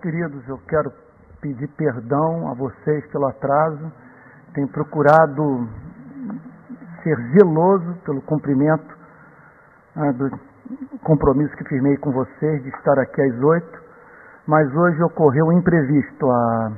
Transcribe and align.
queridos, 0.00 0.46
eu 0.48 0.58
quero 0.66 0.90
pedir 1.40 1.68
perdão 1.76 2.50
a 2.50 2.54
vocês 2.54 3.06
pelo 3.08 3.26
atraso. 3.26 3.92
Tenho 4.54 4.68
procurado 4.68 5.68
ser 7.02 7.16
zeloso 7.32 7.94
pelo 8.04 8.20
cumprimento 8.22 8.98
né, 9.94 10.12
do 10.12 10.30
compromisso 11.02 11.54
que 11.56 11.64
firmei 11.64 11.96
com 11.98 12.12
vocês 12.12 12.62
de 12.62 12.68
estar 12.70 12.98
aqui 12.98 13.20
às 13.20 13.42
oito, 13.42 13.82
mas 14.46 14.74
hoje 14.74 15.02
ocorreu 15.02 15.46
um 15.46 15.52
imprevisto. 15.52 16.30
A, 16.30 16.72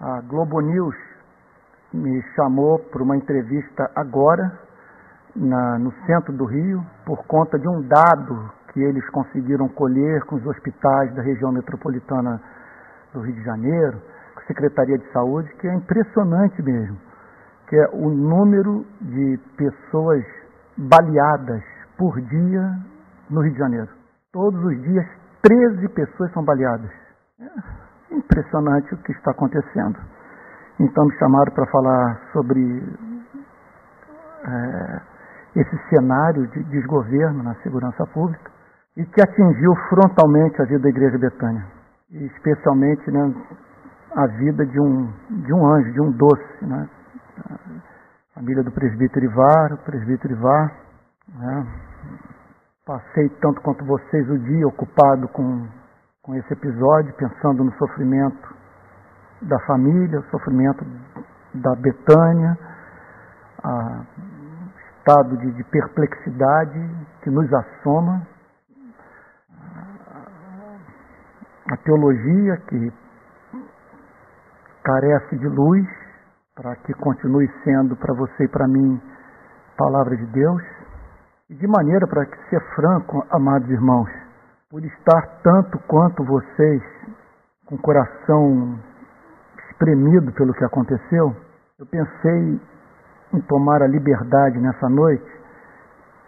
a 0.00 0.20
Globo 0.22 0.60
News 0.60 0.96
me 1.92 2.22
chamou 2.34 2.78
para 2.78 3.02
uma 3.02 3.16
entrevista 3.16 3.90
agora, 3.94 4.58
na, 5.34 5.78
no 5.78 5.92
centro 6.06 6.32
do 6.32 6.44
Rio, 6.44 6.84
por 7.04 7.24
conta 7.26 7.58
de 7.58 7.68
um 7.68 7.82
dado 7.82 8.50
que 8.76 8.82
eles 8.82 9.08
conseguiram 9.08 9.68
colher 9.68 10.22
com 10.26 10.36
os 10.36 10.46
hospitais 10.46 11.14
da 11.14 11.22
região 11.22 11.50
metropolitana 11.50 12.38
do 13.14 13.20
Rio 13.22 13.34
de 13.34 13.42
Janeiro, 13.42 14.02
com 14.34 14.40
a 14.40 14.44
Secretaria 14.44 14.98
de 14.98 15.12
Saúde, 15.12 15.48
que 15.58 15.66
é 15.66 15.74
impressionante 15.74 16.62
mesmo, 16.62 16.98
que 17.70 17.74
é 17.74 17.88
o 17.94 18.10
número 18.10 18.84
de 19.00 19.40
pessoas 19.56 20.22
baleadas 20.76 21.62
por 21.96 22.20
dia 22.20 22.70
no 23.30 23.40
Rio 23.40 23.52
de 23.54 23.58
Janeiro. 23.58 23.88
Todos 24.30 24.62
os 24.62 24.82
dias, 24.82 25.06
13 25.40 25.88
pessoas 25.94 26.30
são 26.34 26.44
baleadas. 26.44 26.90
É 27.40 28.14
impressionante 28.14 28.92
o 28.92 28.98
que 28.98 29.12
está 29.12 29.30
acontecendo. 29.30 29.98
Então 30.78 31.06
me 31.06 31.16
chamaram 31.18 31.50
para 31.54 31.64
falar 31.68 32.20
sobre 32.30 32.60
é, 34.44 35.00
esse 35.60 35.78
cenário 35.88 36.46
de 36.48 36.62
desgoverno 36.64 37.42
na 37.42 37.54
segurança 37.62 38.06
pública 38.08 38.55
e 38.96 39.04
que 39.04 39.20
atingiu 39.20 39.74
frontalmente 39.88 40.60
a 40.60 40.64
vida 40.64 40.80
da 40.80 40.88
Igreja 40.88 41.18
Betânia, 41.18 41.64
e 42.10 42.24
especialmente 42.24 43.10
né, 43.10 43.34
a 44.14 44.26
vida 44.26 44.64
de 44.64 44.80
um, 44.80 45.12
de 45.30 45.52
um 45.52 45.66
anjo, 45.66 45.92
de 45.92 46.00
um 46.00 46.10
doce, 46.12 46.64
né? 46.64 46.88
a 47.50 48.34
família 48.34 48.62
do 48.62 48.72
presbítero 48.72 49.26
Ivar, 49.26 49.72
o 49.74 49.78
presbítero 49.78 50.32
Ivar. 50.32 50.72
Né? 51.34 51.66
Passei 52.86 53.28
tanto 53.40 53.60
quanto 53.60 53.84
vocês 53.84 54.28
o 54.30 54.38
dia 54.38 54.66
ocupado 54.66 55.28
com, 55.28 55.66
com 56.22 56.34
esse 56.34 56.50
episódio, 56.52 57.12
pensando 57.14 57.64
no 57.64 57.72
sofrimento 57.74 58.56
da 59.42 59.58
família, 59.66 60.20
o 60.20 60.30
sofrimento 60.30 60.86
da 61.52 61.74
Betânia, 61.74 62.56
o 63.62 64.04
estado 64.98 65.36
de, 65.36 65.52
de 65.52 65.64
perplexidade 65.64 66.90
que 67.22 67.28
nos 67.28 67.52
assoma 67.52 68.26
a 71.72 71.76
teologia 71.78 72.56
que 72.68 72.92
carece 74.84 75.36
de 75.36 75.48
luz 75.48 75.86
para 76.54 76.76
que 76.76 76.94
continue 76.94 77.50
sendo 77.64 77.96
para 77.96 78.14
você 78.14 78.44
e 78.44 78.48
para 78.48 78.66
mim 78.68 79.00
palavra 79.76 80.16
de 80.16 80.26
Deus. 80.26 80.62
E 81.50 81.54
de 81.54 81.66
maneira 81.66 82.06
para 82.06 82.24
que 82.26 82.36
ser 82.48 82.60
franco, 82.74 83.24
amados 83.30 83.68
irmãos, 83.68 84.08
por 84.70 84.84
estar 84.84 85.40
tanto 85.42 85.78
quanto 85.86 86.24
vocês 86.24 86.82
com 87.66 87.76
o 87.76 87.82
coração 87.82 88.78
espremido 89.70 90.32
pelo 90.32 90.54
que 90.54 90.64
aconteceu, 90.64 91.36
eu 91.78 91.86
pensei 91.86 92.60
em 93.34 93.40
tomar 93.42 93.82
a 93.82 93.86
liberdade 93.86 94.58
nessa 94.58 94.88
noite 94.88 95.36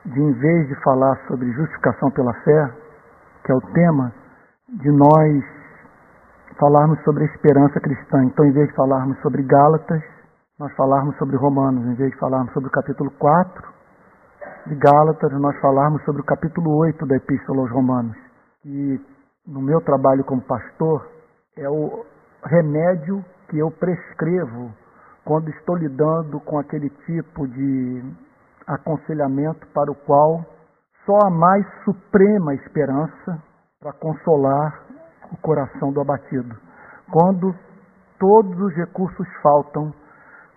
de, 0.05 0.20
em 0.20 0.33
vez 0.33 0.69
de 0.69 0.75
falar 0.83 1.17
sobre 1.27 1.50
justificação 1.52 2.11
pela 2.11 2.33
fé, 2.42 2.73
que 3.45 3.52
é 3.52 3.55
o 3.55 3.61
tema, 3.73 4.12
de 4.69 4.91
nós 4.91 5.44
falarmos 6.58 7.02
sobre 7.02 7.24
a 7.24 7.27
esperança 7.27 7.80
cristã. 7.80 8.22
Então, 8.24 8.44
em 8.44 8.52
vez 8.52 8.69
de 8.69 8.74
falarmos 8.74 9.19
sobre 9.20 9.42
Gálatas, 9.42 10.02
nós 10.58 10.72
falarmos 10.74 11.16
sobre 11.16 11.36
Romanos. 11.36 11.86
Em 11.86 11.94
vez 11.94 12.11
de 12.11 12.19
falarmos 12.19 12.52
sobre 12.52 12.69
o 12.69 12.72
capítulo 12.72 13.11
4 13.12 13.68
de 14.67 14.74
Gálatas, 14.74 15.33
nós 15.40 15.58
falarmos 15.61 16.05
sobre 16.05 16.20
o 16.20 16.24
capítulo 16.24 16.77
8 16.77 17.06
da 17.06 17.17
Epístola 17.17 17.62
aos 17.62 17.70
Romanos. 17.70 18.17
Que, 18.62 19.01
no 19.46 19.62
meu 19.62 19.80
trabalho 19.80 20.24
como 20.24 20.42
pastor, 20.42 21.08
é 21.56 21.68
o 21.68 22.05
remédio 22.45 23.24
que 23.48 23.58
eu 23.58 23.70
prescrevo 23.70 24.70
quando 25.24 25.48
estou 25.48 25.77
lidando 25.77 26.40
com 26.40 26.58
aquele 26.58 26.90
tipo 27.06 27.46
de 27.48 28.02
aconselhamento 28.67 29.67
para 29.68 29.90
o 29.90 29.95
qual 29.95 30.45
só 31.06 31.27
a 31.27 31.30
mais 31.30 31.67
suprema 31.85 32.55
esperança 32.55 33.42
para 33.80 33.92
consolar 33.92 34.83
o 35.30 35.36
coração 35.36 35.92
do 35.92 36.00
abatido. 36.00 36.56
Quando 37.12 37.55
todos 38.18 38.61
os 38.61 38.74
recursos 38.74 39.27
faltam, 39.40 39.94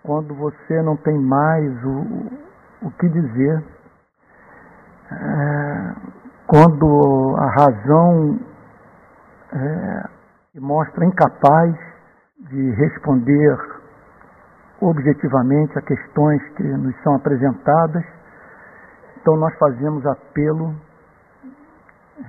quando 0.02 0.34
você 0.34 0.82
não 0.82 0.96
tem 0.96 1.16
mais 1.20 1.84
o, 1.84 2.86
o 2.86 2.90
que 2.90 3.08
dizer, 3.08 3.64
é, 5.12 5.94
quando 6.48 7.36
a 7.38 7.46
razão 7.50 8.40
é, 9.52 10.08
se 10.50 10.58
mostra 10.58 11.04
incapaz 11.04 11.72
de 12.40 12.70
responder 12.72 13.56
objetivamente 14.80 15.78
a 15.78 15.82
questões 15.82 16.42
que 16.56 16.64
nos 16.64 17.00
são 17.04 17.14
apresentadas, 17.14 18.04
então 19.20 19.36
nós 19.36 19.56
fazemos 19.58 20.04
apelo 20.06 20.74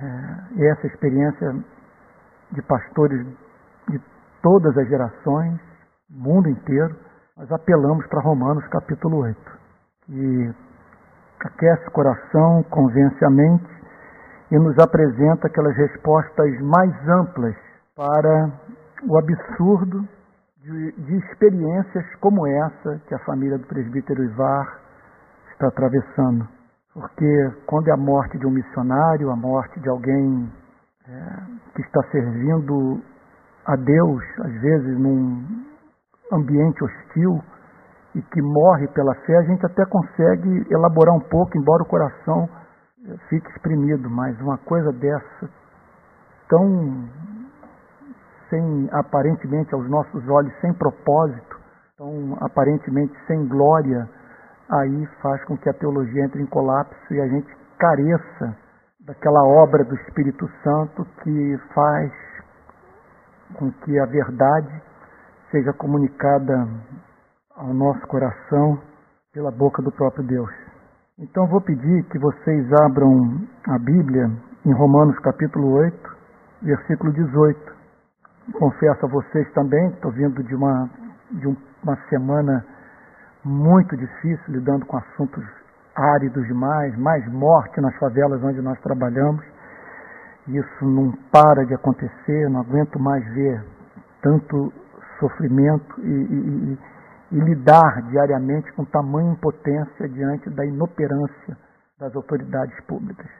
é, 0.02 0.66
essa 0.66 0.86
experiência 0.86 1.52
de 2.52 2.62
pastores 2.62 3.26
de 3.88 4.00
todas 4.42 4.76
as 4.76 4.88
gerações, 4.88 5.60
mundo 6.10 6.48
inteiro, 6.48 6.96
nós 7.36 7.50
apelamos 7.50 8.06
para 8.06 8.20
Romanos 8.20 8.66
capítulo 8.68 9.18
8, 9.18 9.38
que 10.06 10.54
aquece 11.40 11.88
o 11.88 11.92
coração, 11.92 12.62
convence 12.70 13.24
a 13.24 13.30
mente 13.30 13.74
e 14.50 14.58
nos 14.58 14.78
apresenta 14.78 15.46
aquelas 15.46 15.76
respostas 15.76 16.60
mais 16.60 16.92
amplas 17.08 17.56
para 17.96 18.52
o 19.08 19.18
absurdo 19.18 20.08
de, 20.62 20.92
de 20.92 21.16
experiências 21.16 22.04
como 22.20 22.46
essa 22.46 23.00
que 23.06 23.14
a 23.14 23.18
família 23.20 23.58
do 23.58 23.66
presbítero 23.66 24.22
Ivar 24.24 24.80
está 25.52 25.68
atravessando. 25.68 26.48
Porque 26.94 27.52
quando 27.66 27.88
é 27.88 27.92
a 27.92 27.96
morte 27.96 28.38
de 28.38 28.46
um 28.46 28.50
missionário, 28.50 29.30
a 29.30 29.36
morte 29.36 29.80
de 29.80 29.88
alguém 29.88 30.48
é, 31.08 31.36
que 31.74 31.82
está 31.82 32.00
servindo 32.12 33.02
a 33.66 33.74
Deus, 33.74 34.22
às 34.38 34.60
vezes 34.60 34.98
num 34.98 35.44
ambiente 36.32 36.84
hostil, 36.84 37.42
e 38.14 38.22
que 38.22 38.40
morre 38.40 38.86
pela 38.88 39.12
fé, 39.26 39.36
a 39.38 39.42
gente 39.42 39.66
até 39.66 39.84
consegue 39.86 40.66
elaborar 40.70 41.16
um 41.16 41.20
pouco, 41.20 41.58
embora 41.58 41.82
o 41.82 41.86
coração 41.86 42.48
fique 43.28 43.50
exprimido, 43.50 44.08
mas 44.08 44.40
uma 44.40 44.56
coisa 44.58 44.92
dessa, 44.92 45.50
tão 46.48 47.08
sem, 48.48 48.88
aparentemente 48.92 49.74
aos 49.74 49.88
nossos 49.90 50.26
olhos, 50.28 50.52
sem 50.60 50.72
propósito, 50.74 51.58
tão 51.98 52.36
aparentemente 52.40 53.12
sem 53.26 53.46
glória, 53.48 54.08
aí 54.70 55.06
faz 55.20 55.44
com 55.44 55.56
que 55.56 55.68
a 55.68 55.74
teologia 55.74 56.24
entre 56.24 56.42
em 56.42 56.46
colapso 56.46 57.14
e 57.14 57.20
a 57.20 57.28
gente 57.28 57.54
careça 57.78 58.56
daquela 59.00 59.42
obra 59.44 59.84
do 59.84 59.94
Espírito 59.96 60.48
Santo 60.62 61.04
que 61.22 61.58
faz 61.74 62.12
com 63.58 63.70
que 63.70 63.98
a 63.98 64.06
verdade 64.06 64.82
seja 65.50 65.72
comunicada 65.74 66.66
ao 67.56 67.72
nosso 67.74 68.06
coração 68.06 68.80
pela 69.32 69.50
boca 69.50 69.82
do 69.82 69.92
próprio 69.92 70.24
Deus. 70.24 70.50
Então 71.18 71.46
vou 71.46 71.60
pedir 71.60 72.04
que 72.04 72.18
vocês 72.18 72.72
abram 72.82 73.46
a 73.68 73.78
Bíblia 73.78 74.30
em 74.64 74.72
Romanos 74.72 75.18
capítulo 75.20 75.74
8, 75.74 76.16
versículo 76.62 77.12
18. 77.12 77.74
Confesso 78.54 79.06
a 79.06 79.08
vocês 79.08 79.52
também, 79.52 79.88
estou 79.90 80.10
vindo 80.10 80.42
de 80.42 80.54
uma, 80.54 80.90
de 81.30 81.46
uma 81.82 81.96
semana 82.08 82.64
muito 83.44 83.96
difícil, 83.96 84.44
lidando 84.48 84.86
com 84.86 84.96
assuntos 84.96 85.44
áridos 85.94 86.46
demais, 86.46 86.96
mais 86.98 87.26
morte 87.32 87.80
nas 87.80 87.96
favelas 87.98 88.42
onde 88.42 88.60
nós 88.60 88.78
trabalhamos. 88.80 89.44
Isso 90.48 90.84
não 90.84 91.12
para 91.32 91.64
de 91.64 91.74
acontecer, 91.74 92.48
não 92.50 92.60
aguento 92.60 92.98
mais 92.98 93.24
ver 93.34 93.64
tanto 94.22 94.72
sofrimento 95.18 96.00
e, 96.00 96.08
e, 96.08 96.72
e, 96.72 96.78
e 97.32 97.40
lidar 97.40 98.02
diariamente 98.10 98.72
com 98.72 98.84
tamanha 98.84 99.32
impotência 99.32 100.08
diante 100.08 100.50
da 100.50 100.64
inoperância 100.64 101.56
das 101.98 102.14
autoridades 102.14 102.78
públicas. 102.86 103.30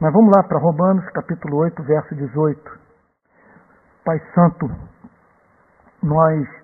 Mas 0.00 0.12
vamos 0.12 0.34
lá 0.34 0.42
para 0.44 0.58
Romanos 0.58 1.04
capítulo 1.10 1.58
8, 1.58 1.82
verso 1.82 2.14
18. 2.14 2.80
Pai 4.04 4.18
Santo, 4.34 4.66
nós 6.02 6.59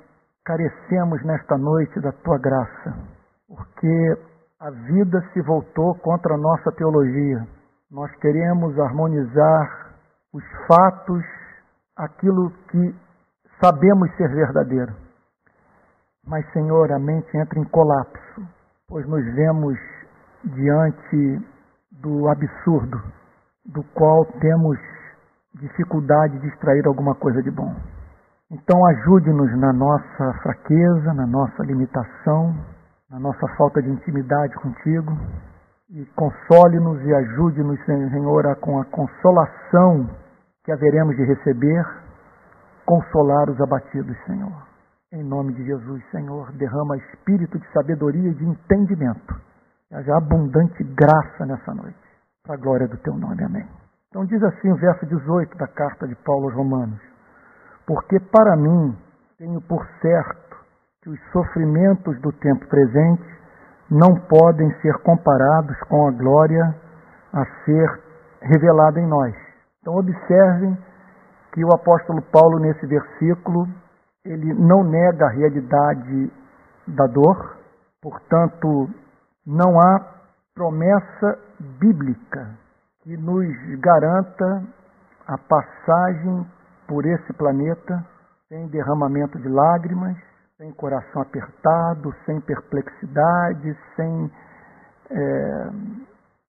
carecemos 0.47 1.23
nesta 1.25 1.59
noite 1.59 2.01
da 2.01 2.13
tua 2.13 2.39
graça, 2.39 2.95
porque 3.49 4.17
a 4.61 4.71
vida 4.71 5.21
se 5.33 5.43
voltou 5.43 5.95
contra 5.97 6.35
a 6.35 6.39
nossa 6.39 6.71
teologia. 6.73 7.45
Nós 7.91 8.15
queremos 8.17 8.79
harmonizar 8.79 9.93
os 10.33 10.45
fatos 10.69 11.25
aquilo 11.97 12.51
que 12.71 12.95
sabemos 13.61 14.09
ser 14.17 14.29
verdadeiro. 14.29 14.95
Mas, 16.25 16.49
Senhor, 16.53 16.93
a 16.93 16.99
mente 16.99 17.37
entra 17.37 17.59
em 17.59 17.65
colapso, 17.65 18.49
pois 18.89 19.07
nos 19.09 19.25
vemos 19.35 19.77
diante 20.45 21.45
do 21.91 22.29
absurdo, 22.29 23.03
do 23.67 23.83
qual 23.95 24.25
temos 24.41 24.79
dificuldade 25.55 26.39
de 26.39 26.47
extrair 26.49 26.87
alguma 26.87 27.15
coisa 27.17 27.43
de 27.43 27.51
bom. 27.51 27.75
Então, 28.51 28.87
ajude-nos 28.87 29.59
na 29.59 29.73
nossa 29.73 30.33
fraqueza, 30.43 31.13
na 31.15 31.27
nossa 31.27 31.65
limitação, 31.65 32.55
na 33.11 33.19
nossa 33.19 33.47
falta 33.57 33.83
de 33.83 33.91
intimidade 33.91 34.55
contigo 34.57 35.13
e 35.91 36.05
console-nos 36.15 37.03
e 37.05 37.15
ajude-nos, 37.15 37.85
Senhor, 37.85 38.57
com 38.61 38.81
a 38.81 38.85
consolação 38.85 40.09
que 40.65 40.71
haveremos 40.71 41.17
de 41.17 41.25
receber, 41.25 41.85
consolar 42.85 43.51
os 43.51 43.61
abatidos, 43.61 44.17
Senhor. 44.27 44.67
Em 45.13 45.25
nome 45.25 45.53
de 45.55 45.65
Jesus, 45.65 46.03
Senhor, 46.11 46.53
derrama 46.53 46.97
espírito 46.97 47.59
de 47.59 47.73
sabedoria 47.73 48.31
e 48.31 48.35
de 48.35 48.45
entendimento. 48.45 49.35
Haja 49.93 50.17
abundante 50.17 50.83
graça 50.83 51.47
nessa 51.47 51.73
noite, 51.75 51.99
para 52.45 52.55
a 52.55 52.59
glória 52.59 52.89
do 52.89 52.97
teu 52.99 53.15
nome. 53.15 53.43
Amém. 53.43 53.67
Então 54.09 54.25
diz 54.25 54.43
assim 54.43 54.71
o 54.71 54.77
verso 54.77 55.07
18 55.07 55.57
da 55.57 55.69
carta 55.69 56.09
de 56.09 56.15
Paulo 56.17 56.47
aos 56.47 56.55
Romanos: 56.55 57.01
Porque 57.87 58.19
para 58.19 58.57
mim 58.57 58.97
tenho 59.39 59.61
por 59.63 59.87
certo 60.01 60.57
que 61.03 61.11
os 61.11 61.21
sofrimentos 61.31 62.21
do 62.21 62.33
tempo 62.33 62.67
presente 62.69 63.25
não 63.91 64.17
podem 64.29 64.73
ser 64.81 64.99
comparados 65.03 65.79
com 65.89 66.09
a 66.09 66.11
glória 66.11 66.75
a 67.33 67.45
ser 67.65 68.03
revelada 68.43 69.01
em 69.01 69.07
nós. 69.07 69.35
Então, 69.81 69.97
observem 69.97 70.77
que 71.53 71.65
o 71.65 71.73
apóstolo 71.73 72.21
Paulo, 72.23 72.59
nesse 72.59 72.85
versículo, 72.87 73.69
ele 74.25 74.53
não 74.55 74.83
nega 74.83 75.27
a 75.27 75.31
realidade 75.31 76.33
da 76.89 77.07
dor, 77.07 77.57
portanto, 78.03 78.91
não 79.47 79.81
há 79.81 80.01
promessa 80.55 81.39
bíblica 81.79 82.51
que 83.03 83.17
nos 83.17 83.55
garanta 83.79 84.65
a 85.29 85.39
passagem 85.39 86.47
por 86.87 87.05
esse 87.05 87.33
planeta 87.35 88.05
sem 88.49 88.69
derramamento 88.69 89.39
de 89.39 89.49
lágrimas, 89.49 90.17
sem 90.57 90.73
coração 90.73 91.23
apertado, 91.23 92.15
sem 92.25 92.41
perplexidade, 92.41 93.77
sem 93.95 94.31
é, 95.11 95.71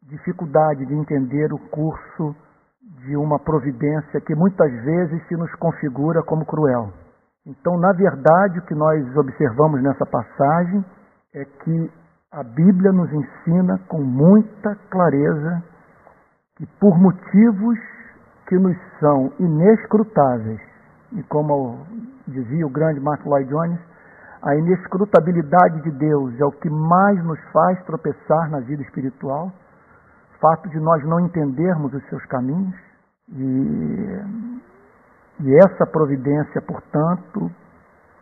dificuldade 0.03 0.85
de 0.85 0.93
entender 0.93 1.51
o 1.51 1.59
curso 1.69 2.35
de 3.03 3.15
uma 3.17 3.39
providência 3.39 4.21
que 4.21 4.33
muitas 4.35 4.71
vezes 4.83 5.27
se 5.27 5.35
nos 5.35 5.53
configura 5.55 6.23
como 6.23 6.45
cruel. 6.45 6.93
Então, 7.45 7.77
na 7.77 7.91
verdade, 7.93 8.59
o 8.59 8.65
que 8.65 8.75
nós 8.75 9.17
observamos 9.17 9.81
nessa 9.81 10.05
passagem 10.05 10.83
é 11.33 11.45
que 11.45 11.91
a 12.31 12.43
Bíblia 12.43 12.91
nos 12.91 13.11
ensina 13.11 13.79
com 13.87 14.01
muita 14.01 14.75
clareza 14.89 15.63
que, 16.57 16.65
por 16.79 16.97
motivos 16.99 17.77
que 18.47 18.55
nos 18.55 18.77
são 18.99 19.31
inescrutáveis, 19.39 20.61
e 21.13 21.23
como 21.23 21.85
dizia 22.27 22.65
o 22.65 22.69
grande 22.69 22.99
Martin 22.99 23.27
Lloyd 23.29 23.49
Jones, 23.49 23.79
a 24.41 24.55
inescrutabilidade 24.55 25.81
de 25.83 25.91
Deus 25.91 26.39
é 26.39 26.45
o 26.45 26.51
que 26.51 26.69
mais 26.69 27.23
nos 27.23 27.39
faz 27.51 27.83
tropeçar 27.85 28.49
na 28.49 28.59
vida 28.59 28.81
espiritual, 28.83 29.51
fato 30.39 30.69
de 30.69 30.79
nós 30.79 31.03
não 31.05 31.19
entendermos 31.19 31.93
os 31.93 32.03
seus 32.09 32.23
caminhos. 32.25 32.75
E, 33.29 34.21
e 35.41 35.55
essa 35.57 35.85
providência, 35.85 36.61
portanto, 36.61 37.51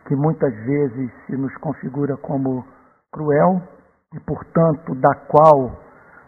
que 0.06 0.16
muitas 0.16 0.52
vezes 0.64 1.10
se 1.26 1.36
nos 1.36 1.54
configura 1.58 2.16
como 2.16 2.64
cruel 3.12 3.62
e, 4.14 4.20
portanto, 4.20 4.94
da 4.96 5.14
qual 5.28 5.85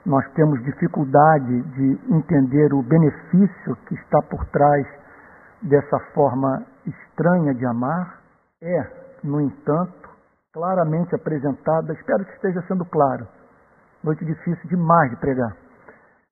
nós 0.08 0.26
temos 0.32 0.64
dificuldade 0.64 1.62
de 1.62 2.00
entender 2.08 2.72
o 2.72 2.82
benefício 2.82 3.76
que 3.86 3.94
está 3.94 4.22
por 4.22 4.42
trás 4.46 4.86
dessa 5.60 5.98
forma 6.14 6.64
estranha 6.86 7.54
de 7.54 7.66
amar, 7.66 8.18
é 8.62 8.86
no 9.22 9.38
entanto, 9.38 10.08
claramente 10.54 11.14
apresentada, 11.14 11.92
espero 11.92 12.24
que 12.24 12.32
esteja 12.32 12.62
sendo 12.62 12.86
claro, 12.86 13.28
noite 14.02 14.24
difícil 14.24 14.66
demais 14.70 15.10
de 15.10 15.16
pregar. 15.16 15.54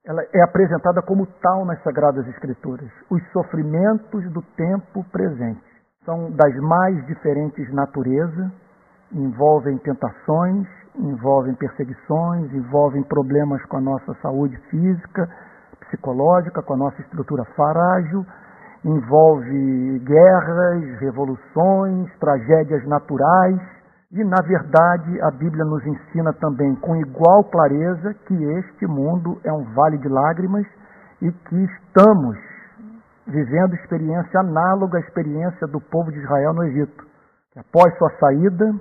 Ela 0.06 0.23
é 0.32 0.43
apresentada 0.43 1.02
como 1.02 1.26
tal 1.43 1.67
nas 1.67 1.82
Sagradas 1.82 2.26
Escrituras. 2.28 2.90
Os 3.11 3.23
sofrimentos 3.32 4.25
do 4.32 4.40
tempo 4.56 5.05
presente 5.12 5.61
são 6.05 6.31
das 6.31 6.55
mais 6.62 7.05
diferentes 7.06 7.70
naturezas, 7.75 8.50
envolvem 9.12 9.78
tentações, 9.78 10.66
envolvem 10.98 11.54
perseguições, 11.54 12.52
envolvem 12.52 13.02
problemas 13.02 13.64
com 13.66 13.76
a 13.76 13.80
nossa 13.80 14.14
saúde 14.22 14.56
física, 14.70 15.28
psicológica, 15.80 16.62
com 16.62 16.74
a 16.74 16.76
nossa 16.76 17.00
estrutura 17.00 17.44
frágil, 17.54 18.26
envolve 18.84 19.98
guerras, 20.00 21.00
revoluções, 21.00 22.10
tragédias 22.18 22.86
naturais, 22.86 23.60
e 24.12 24.24
na 24.24 24.40
verdade 24.42 25.20
a 25.22 25.30
Bíblia 25.30 25.64
nos 25.64 25.84
ensina 25.84 26.32
também 26.34 26.74
com 26.76 26.96
igual 26.96 27.44
clareza 27.44 28.14
que 28.26 28.34
este 28.34 28.86
mundo 28.86 29.38
é 29.44 29.52
um 29.52 29.64
vale 29.74 29.98
de 29.98 30.08
lágrimas 30.08 30.66
e 31.20 31.30
que 31.30 31.64
estamos 31.64 32.38
vivendo 33.26 33.74
experiência 33.74 34.40
análoga 34.40 34.98
à 34.98 35.00
experiência 35.00 35.66
do 35.66 35.80
povo 35.80 36.12
de 36.12 36.18
Israel 36.18 36.54
no 36.54 36.64
Egito, 36.64 37.04
após 37.56 37.96
sua 37.98 38.10
saída 38.20 38.72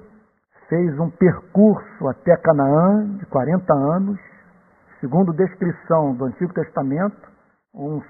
fez 0.68 1.00
um 1.00 1.10
percurso 1.10 2.08
até 2.08 2.36
Canaã 2.38 3.06
de 3.18 3.26
40 3.28 3.74
anos, 3.74 4.20
segundo 5.00 5.34
descrição 5.34 6.14
do 6.16 6.26
Antigo 6.26 6.54
Testamento, 6.54 7.16
um, 7.74 8.02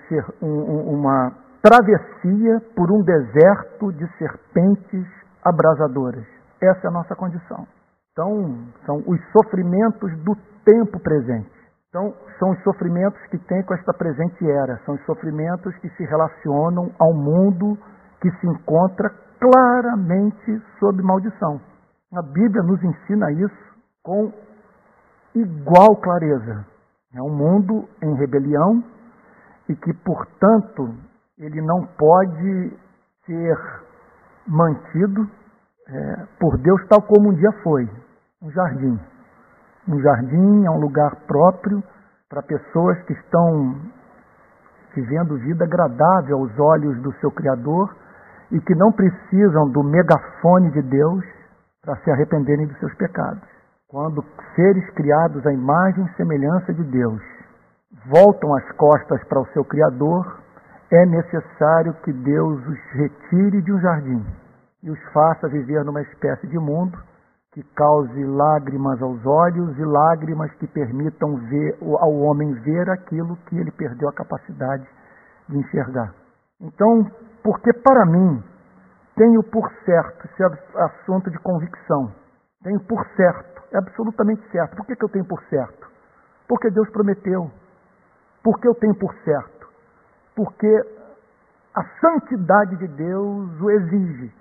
um, 0.41 0.95
uma 0.95 1.33
travessia 1.61 2.61
por 2.75 2.91
um 2.91 3.03
deserto 3.03 3.91
de 3.93 4.07
serpentes 4.17 5.05
abrasadoras. 5.43 6.25
Essa 6.61 6.87
é 6.87 6.87
a 6.87 6.93
nossa 6.93 7.15
condição. 7.15 7.67
Então, 8.11 8.67
são 8.85 9.03
os 9.05 9.19
sofrimentos 9.31 10.11
do 10.23 10.35
tempo 10.63 10.99
presente. 10.99 11.51
Então, 11.89 12.13
são 12.39 12.51
os 12.51 12.63
sofrimentos 12.63 13.19
que 13.27 13.37
tem 13.37 13.63
com 13.63 13.73
esta 13.73 13.93
presente 13.93 14.49
era, 14.49 14.79
são 14.85 14.95
os 14.95 15.05
sofrimentos 15.05 15.75
que 15.77 15.89
se 15.89 16.03
relacionam 16.03 16.91
ao 16.99 17.13
mundo 17.13 17.77
que 18.21 18.29
se 18.31 18.47
encontra 18.47 19.09
claramente 19.39 20.61
sob 20.79 21.01
maldição. 21.01 21.59
A 22.15 22.21
Bíblia 22.21 22.63
nos 22.63 22.81
ensina 22.81 23.29
isso 23.29 23.75
com 24.01 24.31
igual 25.35 25.97
clareza. 25.97 26.65
É 27.13 27.21
um 27.21 27.29
mundo 27.29 27.89
em 28.01 28.15
rebelião 28.15 28.81
e 29.67 29.75
que, 29.75 29.93
portanto, 29.95 30.95
ele 31.37 31.61
não 31.61 31.85
pode 31.97 32.71
ser 33.25 33.57
mantido 34.47 35.29
é, 35.89 36.25
por 36.39 36.57
Deus 36.57 36.87
tal 36.87 37.01
como 37.01 37.31
um 37.31 37.33
dia 37.33 37.51
foi 37.61 37.89
um 38.41 38.49
jardim. 38.49 38.97
Um 39.85 39.99
jardim 39.99 40.65
é 40.65 40.71
um 40.71 40.79
lugar 40.79 41.17
próprio 41.27 41.83
para 42.29 42.41
pessoas 42.43 42.97
que 43.03 43.13
estão 43.13 43.75
vivendo 44.95 45.37
vida 45.39 45.65
agradável 45.65 46.37
aos 46.37 46.59
olhos 46.59 46.97
do 47.01 47.11
seu 47.15 47.29
Criador 47.31 47.93
e 48.53 48.61
que 48.61 48.73
não 48.73 48.93
precisam 48.93 49.69
do 49.69 49.83
megafone 49.83 50.71
de 50.71 50.81
Deus 50.81 51.25
para 51.85 51.95
se 51.97 52.11
arrependerem 52.11 52.65
dos 52.65 52.77
seus 52.79 52.93
pecados. 52.95 53.43
Quando 53.87 54.25
seres 54.55 54.89
criados 54.91 55.45
à 55.45 55.53
imagem 55.53 56.03
e 56.03 56.15
semelhança 56.15 56.73
de 56.73 56.83
Deus 56.83 57.21
voltam 58.07 58.53
as 58.55 58.71
costas 58.73 59.23
para 59.25 59.39
o 59.39 59.47
seu 59.53 59.63
Criador, 59.63 60.39
é 60.91 61.05
necessário 61.05 61.93
que 62.03 62.11
Deus 62.11 62.67
os 62.67 62.79
retire 62.93 63.61
de 63.61 63.71
um 63.71 63.79
jardim 63.79 64.25
e 64.83 64.89
os 64.89 64.99
faça 65.13 65.47
viver 65.47 65.83
numa 65.85 66.01
espécie 66.01 66.47
de 66.47 66.57
mundo 66.57 66.97
que 67.51 67.63
cause 67.75 68.23
lágrimas 68.25 69.01
aos 69.01 69.25
olhos 69.25 69.77
e 69.79 69.85
lágrimas 69.85 70.51
que 70.55 70.67
permitam 70.67 71.37
ver 71.47 71.77
ao 71.81 72.13
homem 72.13 72.53
ver 72.53 72.89
aquilo 72.89 73.37
que 73.47 73.57
ele 73.57 73.71
perdeu 73.71 74.09
a 74.09 74.13
capacidade 74.13 74.85
de 75.47 75.57
enxergar. 75.57 76.13
Então, 76.59 77.09
porque 77.41 77.71
para 77.71 78.05
mim 78.05 78.43
tenho 79.15 79.43
por 79.43 79.71
certo, 79.85 80.25
esse 80.25 80.43
é 80.43 80.81
assunto 80.83 81.29
de 81.31 81.39
convicção, 81.39 82.11
tenho 82.63 82.79
por 82.81 83.05
certo, 83.15 83.63
é 83.71 83.77
absolutamente 83.77 84.41
certo. 84.51 84.75
Por 84.75 84.85
que, 84.85 84.95
que 84.95 85.05
eu 85.05 85.09
tenho 85.09 85.25
por 85.25 85.41
certo? 85.49 85.87
Porque 86.47 86.69
Deus 86.69 86.89
prometeu. 86.89 87.49
Por 88.43 88.59
que 88.59 88.67
eu 88.67 88.75
tenho 88.75 88.95
por 88.95 89.13
certo? 89.23 89.55
porque 90.35 90.85
a 91.73 91.83
santidade 91.99 92.75
de 92.75 92.87
Deus 92.87 93.61
o 93.61 93.71
exige. 93.71 94.33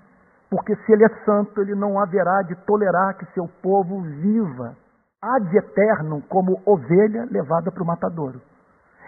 Porque 0.49 0.75
se 0.75 0.91
ele 0.91 1.05
é 1.05 1.09
santo, 1.25 1.61
ele 1.61 1.73
não 1.73 1.99
haverá 1.99 2.41
de 2.43 2.55
tolerar 2.65 3.17
que 3.17 3.25
seu 3.33 3.47
povo 3.61 4.01
viva 4.01 4.75
ad 5.21 5.57
eterno 5.57 6.21
como 6.29 6.61
ovelha 6.65 7.27
levada 7.31 7.71
para 7.71 7.81
o 7.81 7.85
matadouro. 7.85 8.41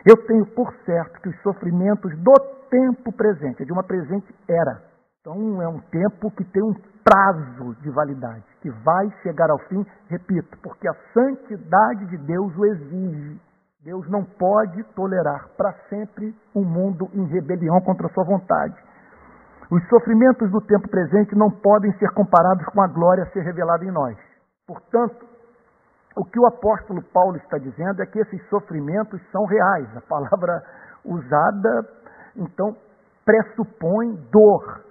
Eu 0.05 0.17
tenho 0.25 0.45
por 0.47 0.73
certo 0.85 1.21
que 1.21 1.29
os 1.29 1.41
sofrimentos 1.41 2.17
do 2.17 2.33
tempo 2.69 3.11
presente, 3.11 3.65
de 3.65 3.71
uma 3.71 3.83
presente 3.83 4.33
era. 4.47 4.81
Então 5.27 5.61
é 5.61 5.67
um 5.67 5.81
tempo 5.91 6.31
que 6.31 6.43
tem 6.45 6.63
um 6.63 6.73
prazo 7.03 7.75
de 7.81 7.89
validade, 7.89 8.45
que 8.61 8.69
vai 8.69 9.11
chegar 9.21 9.49
ao 9.49 9.59
fim, 9.67 9.85
repito, 10.07 10.57
porque 10.63 10.87
a 10.87 10.95
santidade 11.13 12.05
de 12.05 12.17
Deus 12.19 12.55
o 12.55 12.65
exige. 12.65 13.37
Deus 13.83 14.09
não 14.09 14.23
pode 14.23 14.81
tolerar 14.95 15.49
para 15.57 15.73
sempre 15.89 16.33
um 16.55 16.63
mundo 16.63 17.09
em 17.13 17.25
rebelião 17.25 17.81
contra 17.81 18.07
a 18.07 18.09
sua 18.11 18.23
vontade. 18.23 18.73
Os 19.69 19.85
sofrimentos 19.89 20.49
do 20.49 20.61
tempo 20.61 20.87
presente 20.87 21.35
não 21.35 21.51
podem 21.51 21.91
ser 21.97 22.09
comparados 22.13 22.65
com 22.67 22.81
a 22.81 22.87
glória 22.87 23.23
a 23.23 23.31
ser 23.31 23.41
revelada 23.41 23.83
em 23.83 23.91
nós. 23.91 24.17
Portanto, 24.65 25.25
o 26.15 26.23
que 26.23 26.39
o 26.39 26.45
apóstolo 26.45 27.03
Paulo 27.03 27.35
está 27.35 27.57
dizendo 27.57 28.01
é 28.01 28.05
que 28.05 28.19
esses 28.19 28.47
sofrimentos 28.47 29.21
são 29.33 29.43
reais. 29.43 29.89
A 29.97 30.01
palavra 30.01 30.63
usada, 31.03 31.85
então, 32.37 32.77
pressupõe 33.25 34.15
dor, 34.31 34.86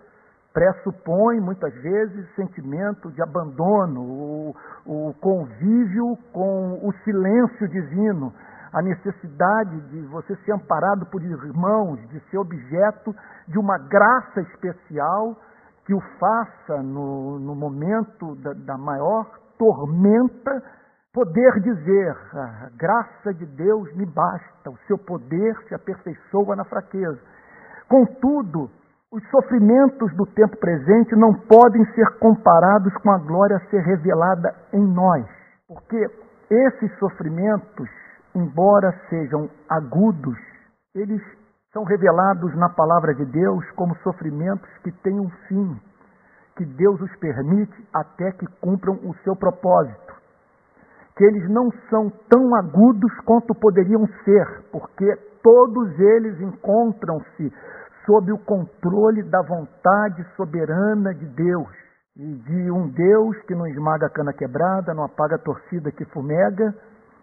pressupõe 0.57 1.39
muitas 1.39 1.75
vezes 1.83 2.35
sentimento 2.35 3.11
de 3.11 3.21
abandono, 3.21 4.01
o, 4.01 4.55
o 4.87 5.15
convívio 5.21 6.17
com 6.33 6.81
o 6.83 6.91
silêncio 7.05 7.69
divino, 7.69 8.33
a 8.73 8.81
necessidade 8.81 9.79
de 9.91 10.01
você 10.07 10.35
ser 10.37 10.53
amparado 10.53 11.05
por 11.13 11.23
irmãos, 11.23 12.01
de 12.09 12.19
ser 12.31 12.39
objeto 12.39 13.15
de 13.47 13.59
uma 13.59 13.77
graça 13.77 14.41
especial 14.41 15.37
que 15.85 15.93
o 15.93 16.01
faça 16.19 16.83
no, 16.83 17.39
no 17.39 17.55
momento 17.55 18.35
da, 18.37 18.55
da 18.55 18.79
maior 18.79 19.27
tormenta 19.59 20.63
poder 21.13 21.61
dizer: 21.61 22.17
a 22.33 22.71
graça 22.79 23.35
de 23.35 23.45
Deus 23.45 23.95
me 23.95 24.07
basta, 24.07 24.71
o 24.71 24.79
seu 24.87 24.97
poder 24.97 25.55
se 25.69 25.75
aperfeiçoa 25.75 26.57
na 26.57 26.65
fraqueza. 26.65 27.21
Contudo, 27.91 28.71
os 29.17 29.27
sofrimentos 29.31 30.15
do 30.15 30.27
tempo 30.27 30.59
presente 30.59 31.17
não 31.17 31.33
podem 31.33 31.83
ser 31.95 32.07
comparados 32.19 32.93
com 32.99 33.11
a 33.11 33.19
glória 33.19 33.57
a 33.57 33.71
ser 33.71 33.81
revelada 33.81 34.55
em 34.75 34.87
nós, 34.87 35.25
porque 35.67 35.97
esses 36.51 36.99
sofrimentos, 36.99 37.89
embora 38.35 38.93
sejam 39.09 39.49
agudos, 39.71 40.37
eles 40.95 41.23
são 41.73 41.83
revelados 41.85 42.55
na 42.57 42.69
palavra 42.69 43.15
de 43.15 43.25
Deus 43.25 43.65
como 43.71 43.97
sofrimentos 44.03 44.69
que 44.85 44.93
têm 44.93 45.19
um 45.19 45.31
fim, 45.49 45.81
que 46.55 46.67
Deus 46.67 47.01
os 47.01 47.17
permite 47.17 47.89
até 47.95 48.33
que 48.33 48.47
cumpram 48.61 48.97
o 49.03 49.15
seu 49.25 49.35
propósito. 49.35 50.15
Que 51.17 51.25
eles 51.25 51.49
não 51.49 51.71
são 51.89 52.11
tão 52.29 52.55
agudos 52.55 53.13
quanto 53.25 53.55
poderiam 53.55 54.07
ser, 54.27 54.65
porque 54.71 55.17
todos 55.43 55.99
eles 55.99 56.39
encontram-se 56.43 57.51
sob 58.07 58.33
o 58.33 58.39
controle 58.39 59.23
da 59.25 59.43
vontade 59.43 60.25
soberana 60.37 61.13
de 61.13 61.27
Deus 61.27 61.69
e 62.17 62.35
de 62.35 62.71
um 62.71 62.89
Deus 62.89 63.37
que 63.43 63.55
não 63.55 63.67
esmaga 63.67 64.07
a 64.07 64.11
cana 64.11 64.33
quebrada, 64.33 64.95
não 64.95 65.05
apaga 65.05 65.35
a 65.35 65.43
torcida 65.43 65.93
que 65.93 66.05
fumega 66.07 66.75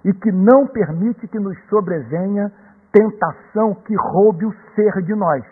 e 0.06 0.14
que 0.14 0.32
não 0.32 0.68
permite 0.68 1.28
que 1.28 1.40
nos 1.40 1.58
sobrevenha 1.70 2.52
tentação 2.92 3.74
que 3.74 3.96
roube 3.96 4.46
o 4.46 4.54
ser 4.76 5.02
de 5.04 5.16
nós, 5.16 5.44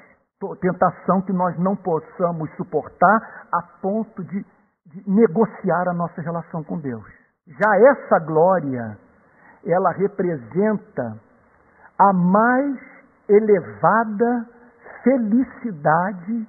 tentação 0.59 1.21
que 1.21 1.33
nós 1.33 1.57
não 1.57 1.75
possamos 1.75 2.51
suportar 2.55 3.47
a 3.51 3.61
ponto 3.81 4.23
de, 4.23 4.45
de 4.85 5.09
negociar 5.09 5.87
a 5.87 5.93
nossa 5.93 6.21
relação 6.21 6.63
com 6.63 6.77
Deus. 6.77 7.03
Já 7.47 7.77
essa 7.79 8.19
glória, 8.19 8.97
ela 9.65 9.91
representa 9.91 11.17
a 11.97 12.13
mais 12.13 12.77
elevada 13.27 14.45
felicidade 15.03 16.47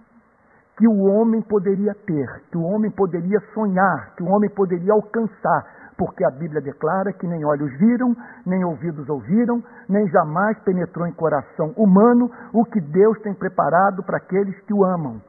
que 0.76 0.88
o 0.88 1.04
homem 1.04 1.42
poderia 1.42 1.94
ter, 2.06 2.42
que 2.50 2.56
o 2.56 2.62
homem 2.62 2.90
poderia 2.90 3.40
sonhar, 3.54 4.14
que 4.16 4.23
o 4.23 4.28
homem 4.28 4.50
poderia 4.50 4.92
alcançar, 4.92 5.92
porque 5.97 6.25
a 6.25 6.30
Bíblia 6.30 6.61
declara 6.61 7.12
que 7.12 7.26
nem 7.26 7.44
olhos 7.44 7.71
viram, 7.78 8.16
nem 8.47 8.64
ouvidos 8.64 9.09
ouviram, 9.09 9.62
nem 9.88 10.09
jamais 10.09 10.59
penetrou 10.61 11.06
em 11.06 11.12
coração 11.12 11.73
humano 11.76 12.30
o 12.52 12.64
que 12.64 12.80
Deus 12.80 13.18
tem 13.21 13.35
preparado 13.35 14.02
para 14.02 14.16
aqueles 14.16 14.59
que 14.62 14.73
o 14.73 14.85
amam. 14.85 15.21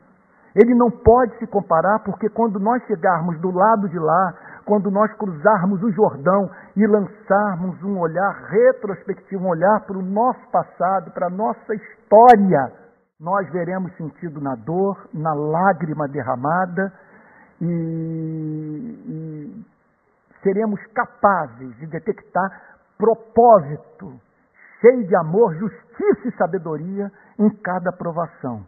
Ele 0.55 0.73
não 0.75 0.89
pode 0.89 1.37
se 1.39 1.47
comparar, 1.47 1.99
porque 1.99 2.29
quando 2.29 2.59
nós 2.59 2.81
chegarmos 2.85 3.39
do 3.39 3.51
lado 3.51 3.89
de 3.89 3.97
lá, 3.97 4.33
quando 4.65 4.89
nós 4.89 5.11
cruzarmos 5.13 5.81
o 5.83 5.91
Jordão 5.91 6.49
e 6.75 6.85
lançarmos 6.87 7.83
um 7.83 7.99
olhar 7.99 8.31
retrospectivo, 8.49 9.43
um 9.43 9.49
olhar 9.49 9.81
para 9.81 9.97
o 9.97 10.01
nosso 10.01 10.49
passado, 10.51 11.11
para 11.11 11.27
a 11.27 11.29
nossa 11.29 11.73
história, 11.73 12.82
nós 13.23 13.49
veremos 13.51 13.95
sentido 13.95 14.41
na 14.41 14.53
dor, 14.53 15.07
na 15.13 15.33
lágrima 15.33 16.09
derramada 16.09 16.91
e, 17.61 17.65
e 19.07 19.65
seremos 20.43 20.85
capazes 20.87 21.73
de 21.77 21.87
detectar 21.87 22.75
propósito, 22.97 24.19
cheio 24.81 25.07
de 25.07 25.15
amor, 25.15 25.55
justiça 25.55 26.27
e 26.27 26.37
sabedoria 26.37 27.09
em 27.39 27.49
cada 27.61 27.93
provação. 27.93 28.65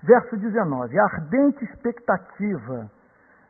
Verso 0.00 0.36
19: 0.36 0.96
A 1.00 1.04
ardente 1.04 1.64
expectativa 1.64 2.88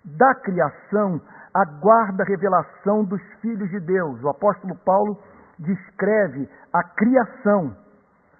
da 0.03 0.35
criação 0.37 1.21
aguarda 1.53 2.23
a 2.23 2.27
revelação 2.27 3.05
dos 3.05 3.21
filhos 3.43 3.69
de 3.69 3.81
Deus. 3.81 4.23
O 4.23 4.31
apóstolo 4.31 4.75
Paulo 4.77 5.19
descreve 5.59 6.49
a 6.73 6.83
criação 6.83 7.77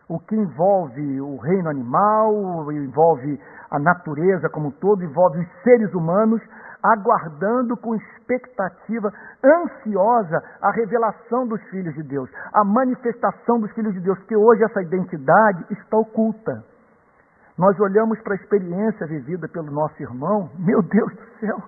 o 0.09 0.21
que 0.21 0.37
envolve 0.37 1.21
o 1.21 1.37
reino 1.37 1.69
animal, 1.69 2.71
envolve 2.73 3.41
a 3.71 3.79
natureza 3.79 4.49
como 4.49 4.69
um 4.69 4.71
todo, 4.71 5.03
envolve 5.03 5.41
os 5.41 5.63
seres 5.63 5.93
humanos, 5.95 6.41
aguardando 6.83 7.77
com 7.77 7.97
expectativa 7.97 9.13
ansiosa 9.45 10.43
a 10.63 10.71
revelação 10.71 11.47
dos 11.49 11.61
filhos 11.71 11.95
de 11.95 12.05
Deus, 12.05 12.31
a 12.53 12.65
manifestação 12.65 13.59
dos 13.59 13.73
filhos 13.73 13.93
de 13.95 14.01
Deus, 14.01 14.19
que 14.25 14.37
hoje 14.37 14.63
essa 14.63 14.81
identidade 14.81 15.65
está 15.71 15.97
oculta. 15.97 16.65
Nós 17.59 17.79
olhamos 17.81 18.21
para 18.21 18.35
a 18.35 18.37
experiência 18.37 19.07
vivida 19.07 19.49
pelo 19.49 19.73
nosso 19.73 20.01
irmão, 20.01 20.51
meu 20.59 20.83
Deus 20.83 21.13
do 21.13 21.27
céu, 21.41 21.59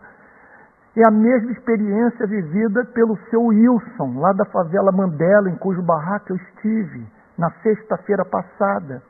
é 0.97 1.09
a 1.09 1.11
mesma 1.11 1.53
experiência 1.53 2.27
vivida 2.27 2.85
pelo 2.87 3.17
seu 3.31 3.43
Wilson, 3.47 4.21
lá 4.21 4.33
da 4.33 4.45
favela 4.47 4.93
Mandela, 4.93 5.49
em 5.49 5.57
cujo 5.57 5.83
barraco 5.83 6.33
eu 6.33 6.37
estive 6.37 7.18
na 7.39 7.51
sexta-feira 7.63 8.25
passada. 8.25 9.03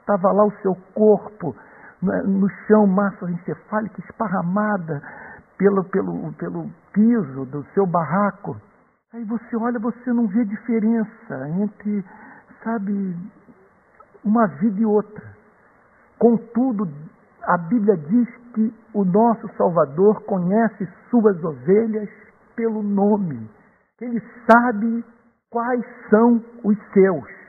Estava 0.00 0.32
lá 0.32 0.44
o 0.44 0.52
seu 0.62 0.74
corpo 0.94 1.54
né, 2.00 2.22
no 2.24 2.48
chão, 2.66 2.86
massa 2.86 3.30
encefálica 3.30 4.00
esparramada 4.00 5.02
pelo, 5.58 5.84
pelo, 5.84 6.32
pelo 6.34 6.70
piso 6.92 7.44
do 7.46 7.64
seu 7.74 7.86
barraco. 7.86 8.56
Aí 9.12 9.24
você 9.24 9.56
olha, 9.56 9.78
você 9.78 10.12
não 10.12 10.26
vê 10.26 10.44
diferença 10.44 11.48
entre, 11.62 12.04
sabe, 12.62 13.16
uma 14.24 14.46
vida 14.58 14.80
e 14.80 14.86
outra. 14.86 15.34
Contudo, 16.18 16.88
a 17.42 17.58
Bíblia 17.58 17.96
diz 17.96 18.28
que 18.54 18.74
o 18.92 19.04
nosso 19.04 19.48
Salvador 19.56 20.22
conhece 20.24 20.88
suas 21.10 21.42
ovelhas 21.44 22.08
pelo 22.56 22.82
nome. 22.82 23.48
Ele 24.00 24.20
sabe 24.50 25.04
quais 25.50 25.84
são 26.10 26.42
os 26.64 26.76
seus. 26.92 27.43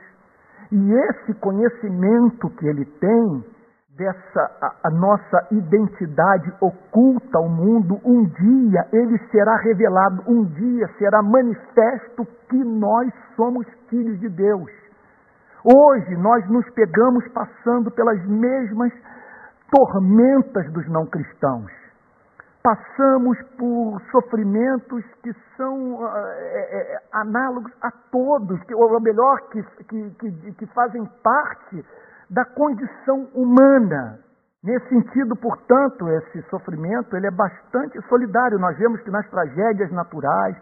E 0.72 0.92
esse 0.92 1.34
conhecimento 1.34 2.50
que 2.50 2.66
ele 2.66 2.84
tem 2.84 3.44
dessa 3.96 4.40
a, 4.60 4.88
a, 4.88 4.90
nossa 4.90 5.46
identidade 5.50 6.52
oculta 6.60 7.38
ao 7.38 7.48
mundo, 7.48 7.98
um 8.04 8.24
dia 8.24 8.86
ele 8.92 9.18
será 9.30 9.56
revelado, 9.56 10.22
um 10.26 10.44
dia 10.44 10.86
será 10.98 11.22
manifesto 11.22 12.26
que 12.48 12.62
nós 12.62 13.10
somos 13.36 13.66
filhos 13.88 14.18
de 14.20 14.28
Deus. 14.28 14.70
Hoje 15.64 16.14
nós 16.16 16.46
nos 16.48 16.68
pegamos 16.70 17.26
passando 17.28 17.90
pelas 17.90 18.22
mesmas 18.26 18.92
tormentas 19.70 20.70
dos 20.72 20.86
não 20.88 21.06
cristãos 21.06 21.85
passamos 22.66 23.40
por 23.56 24.02
sofrimentos 24.10 25.04
que 25.22 25.32
são 25.56 26.04
é, 26.04 26.94
é, 26.94 26.98
análogos 27.12 27.72
a 27.80 27.92
todos, 28.10 28.60
que, 28.64 28.74
ou 28.74 29.00
melhor, 29.00 29.40
que, 29.52 29.62
que, 29.84 30.10
que, 30.18 30.52
que 30.52 30.66
fazem 30.74 31.04
parte 31.22 31.84
da 32.28 32.44
condição 32.44 33.28
humana. 33.32 34.18
Nesse 34.64 34.88
sentido, 34.88 35.36
portanto, 35.36 36.08
esse 36.08 36.42
sofrimento 36.50 37.16
ele 37.16 37.28
é 37.28 37.30
bastante 37.30 38.00
solidário. 38.08 38.58
Nós 38.58 38.76
vemos 38.76 39.00
que 39.02 39.12
nas 39.12 39.30
tragédias 39.30 39.92
naturais, 39.92 40.56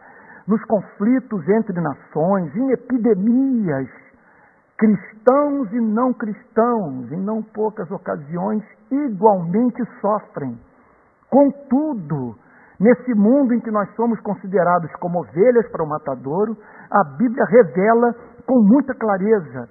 nos 0.47 0.63
conflitos 0.67 1.49
entre 1.49 1.81
nações, 1.81 2.55
em 2.55 2.71
epidemias, 2.73 3.89
cristãos 4.77 5.73
e 5.73 5.81
não 5.81 6.13
cristãos, 6.13 7.11
em 7.11 7.21
não 7.25 7.43
poucas 7.43 7.91
ocasiões, 7.91 8.63
igualmente 8.91 9.83
sofrem. 10.03 10.61
Contudo, 11.35 12.37
nesse 12.79 13.13
mundo 13.13 13.55
em 13.55 13.59
que 13.59 13.71
nós 13.73 13.93
somos 13.97 14.21
considerados 14.21 14.89
como 15.01 15.19
ovelhas 15.19 15.69
para 15.73 15.83
o 15.83 15.89
matadouro, 15.89 16.57
a 16.89 17.03
Bíblia 17.19 17.45
revela 17.47 18.15
com 18.47 18.61
muita 18.63 18.95
clareza 18.95 19.69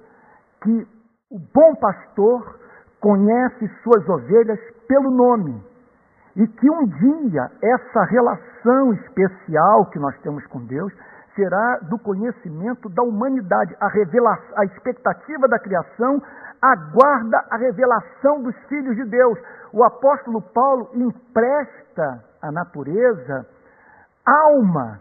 que 0.62 0.86
O 1.30 1.38
bom 1.38 1.74
pastor 1.76 2.60
conhece 3.00 3.66
suas 3.82 4.06
ovelhas 4.08 4.60
pelo 4.86 5.10
nome. 5.10 5.64
E 6.36 6.46
que 6.46 6.70
um 6.70 6.84
dia 6.84 7.50
essa 7.62 8.04
relação 8.04 8.92
especial 8.92 9.86
que 9.86 9.98
nós 9.98 10.16
temos 10.20 10.46
com 10.48 10.64
Deus 10.66 10.92
será 11.34 11.78
do 11.90 11.98
conhecimento 11.98 12.88
da 12.90 13.02
humanidade. 13.02 13.74
A, 13.80 13.88
revelação, 13.88 14.58
a 14.58 14.64
expectativa 14.66 15.48
da 15.48 15.58
criação 15.58 16.22
aguarda 16.72 17.44
a 17.50 17.56
revelação 17.56 18.42
dos 18.42 18.56
filhos 18.68 18.96
de 18.96 19.04
Deus. 19.04 19.38
O 19.72 19.84
apóstolo 19.84 20.40
Paulo 20.40 20.90
empresta 20.94 22.24
à 22.40 22.50
natureza 22.50 23.46
alma 24.24 25.00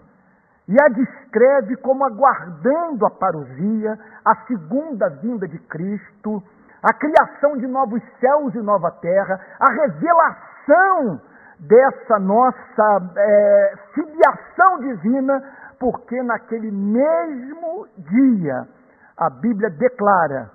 e 0.68 0.76
a 0.82 0.88
descreve 0.90 1.76
como 1.78 2.06
aguardando 2.06 3.06
a 3.06 3.12
parousia, 3.12 3.98
a 4.26 4.36
segunda 4.48 5.10
vinda 5.22 5.48
de 5.48 5.60
Cristo, 5.60 6.44
a 6.82 6.94
criação 6.94 7.58
de 7.58 7.68
novos 7.68 8.02
céus 8.20 8.54
e 8.56 8.62
nova 8.62 8.92
terra, 8.92 9.40
a 9.60 9.72
revelação 9.72 11.22
dessa 11.60 12.20
nossa 12.20 13.14
é, 13.16 13.74
filiação 13.94 14.80
divina, 14.80 15.42
porque 15.80 16.22
naquele 16.24 16.72
mesmo 16.72 17.88
dia 17.98 18.68
a 19.18 19.30
Bíblia 19.30 19.70
declara 19.70 20.50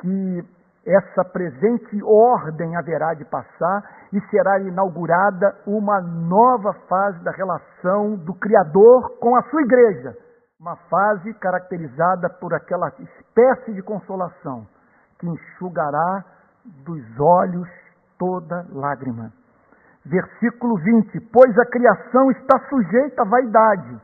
que 0.00 0.44
essa 0.86 1.24
presente 1.24 2.00
ordem 2.04 2.76
haverá 2.76 3.12
de 3.14 3.24
passar 3.24 3.82
e 4.12 4.20
será 4.30 4.60
inaugurada 4.60 5.56
uma 5.66 6.00
nova 6.00 6.72
fase 6.88 7.22
da 7.24 7.32
relação 7.32 8.14
do 8.16 8.32
Criador 8.34 9.18
com 9.18 9.34
a 9.36 9.42
sua 9.50 9.62
igreja. 9.62 10.16
Uma 10.60 10.76
fase 10.88 11.34
caracterizada 11.34 12.30
por 12.30 12.54
aquela 12.54 12.88
espécie 13.00 13.74
de 13.74 13.82
consolação 13.82 14.66
que 15.18 15.26
enxugará 15.26 16.24
dos 16.84 17.02
olhos 17.20 17.68
toda 18.18 18.64
lágrima. 18.72 19.32
Versículo 20.04 20.76
20: 20.76 21.20
Pois 21.32 21.58
a 21.58 21.66
criação 21.66 22.30
está 22.30 22.58
sujeita 22.68 23.22
à 23.22 23.24
vaidade. 23.24 24.00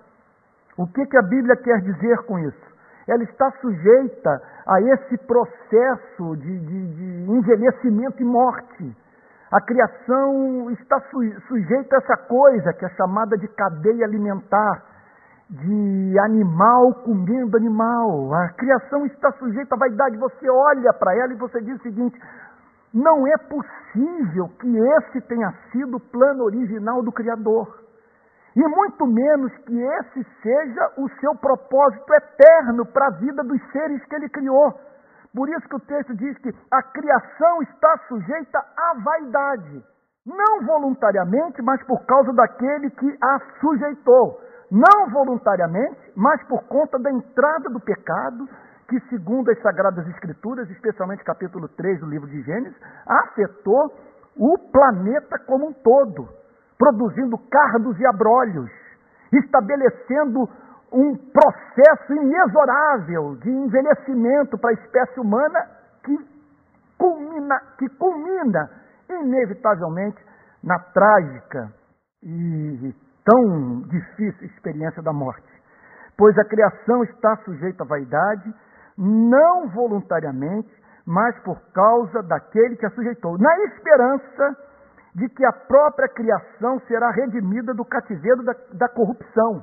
O 0.76 0.86
que, 0.86 1.06
que 1.06 1.16
a 1.16 1.22
Bíblia 1.22 1.56
quer 1.56 1.80
dizer 1.80 2.18
com 2.24 2.38
isso? 2.38 2.71
Ela 3.06 3.22
está 3.24 3.50
sujeita 3.60 4.42
a 4.66 4.80
esse 4.80 5.18
processo 5.26 6.36
de, 6.36 6.58
de, 6.60 6.86
de 6.94 7.30
envelhecimento 7.30 8.22
e 8.22 8.24
morte. 8.24 8.96
A 9.50 9.60
criação 9.60 10.70
está 10.70 11.00
sujeita 11.48 11.96
a 11.96 11.98
essa 11.98 12.16
coisa 12.16 12.72
que 12.72 12.84
é 12.84 12.88
chamada 12.90 13.36
de 13.36 13.48
cadeia 13.48 14.06
alimentar, 14.06 14.82
de 15.50 16.18
animal 16.20 16.94
comendo 17.04 17.56
animal. 17.56 18.32
A 18.34 18.48
criação 18.50 19.04
está 19.04 19.30
sujeita 19.32 19.74
à 19.74 19.78
vaidade. 19.78 20.16
Você 20.16 20.48
olha 20.48 20.92
para 20.94 21.14
ela 21.16 21.32
e 21.32 21.36
você 21.36 21.60
diz 21.60 21.78
o 21.78 21.82
seguinte: 21.82 22.18
não 22.94 23.26
é 23.26 23.36
possível 23.36 24.48
que 24.58 24.76
esse 24.76 25.20
tenha 25.22 25.52
sido 25.70 25.96
o 25.96 26.00
plano 26.00 26.44
original 26.44 27.02
do 27.02 27.12
Criador. 27.12 27.81
E 28.54 28.60
muito 28.60 29.06
menos 29.06 29.52
que 29.64 29.80
esse 29.80 30.24
seja 30.42 30.92
o 30.98 31.08
seu 31.20 31.34
propósito 31.36 32.12
eterno 32.14 32.84
para 32.86 33.06
a 33.06 33.18
vida 33.18 33.42
dos 33.42 33.60
seres 33.72 34.04
que 34.04 34.14
ele 34.14 34.28
criou. 34.28 34.74
Por 35.34 35.48
isso 35.48 35.66
que 35.68 35.76
o 35.76 35.80
texto 35.80 36.14
diz 36.14 36.36
que 36.38 36.50
a 36.70 36.82
criação 36.82 37.62
está 37.62 37.96
sujeita 38.08 38.58
à 38.58 38.94
vaidade. 39.02 39.82
Não 40.26 40.66
voluntariamente, 40.66 41.62
mas 41.62 41.82
por 41.84 42.04
causa 42.04 42.32
daquele 42.34 42.90
que 42.90 43.18
a 43.22 43.40
sujeitou. 43.60 44.38
Não 44.70 45.10
voluntariamente, 45.10 46.12
mas 46.14 46.42
por 46.46 46.62
conta 46.64 46.98
da 46.98 47.10
entrada 47.10 47.70
do 47.70 47.80
pecado, 47.80 48.48
que, 48.88 49.00
segundo 49.08 49.50
as 49.50 49.60
Sagradas 49.62 50.06
Escrituras, 50.08 50.68
especialmente 50.70 51.24
capítulo 51.24 51.68
3 51.68 52.00
do 52.00 52.06
livro 52.06 52.28
de 52.28 52.42
Gênesis, 52.42 52.76
afetou 53.06 53.92
o 54.36 54.58
planeta 54.70 55.38
como 55.46 55.68
um 55.68 55.72
todo, 55.72 56.28
produzindo 56.82 57.38
cardos 57.48 57.96
e 58.00 58.04
abrolhos, 58.04 58.68
estabelecendo 59.32 60.48
um 60.92 61.16
processo 61.16 62.12
inexorável 62.12 63.36
de 63.36 63.48
envelhecimento 63.48 64.58
para 64.58 64.70
a 64.70 64.72
espécie 64.72 65.20
humana 65.20 65.64
que 66.02 66.18
culmina, 66.98 67.60
que 67.78 67.88
culmina 67.90 68.68
inevitavelmente 69.08 70.18
na 70.60 70.76
trágica 70.92 71.72
e 72.20 72.92
tão 73.24 73.82
difícil 73.82 74.44
experiência 74.48 75.00
da 75.02 75.12
morte. 75.12 75.46
Pois 76.18 76.36
a 76.36 76.44
criação 76.44 77.04
está 77.04 77.36
sujeita 77.44 77.84
à 77.84 77.86
vaidade, 77.86 78.52
não 78.98 79.68
voluntariamente, 79.68 80.68
mas 81.06 81.38
por 81.44 81.60
causa 81.72 82.24
daquele 82.24 82.74
que 82.74 82.86
a 82.86 82.90
sujeitou, 82.90 83.38
na 83.38 83.56
esperança 83.66 84.71
de 85.14 85.28
que 85.28 85.44
a 85.44 85.52
própria 85.52 86.08
criação 86.08 86.80
será 86.88 87.10
redimida 87.10 87.74
do 87.74 87.84
cativeiro 87.84 88.42
da, 88.42 88.54
da 88.72 88.88
corrupção 88.88 89.62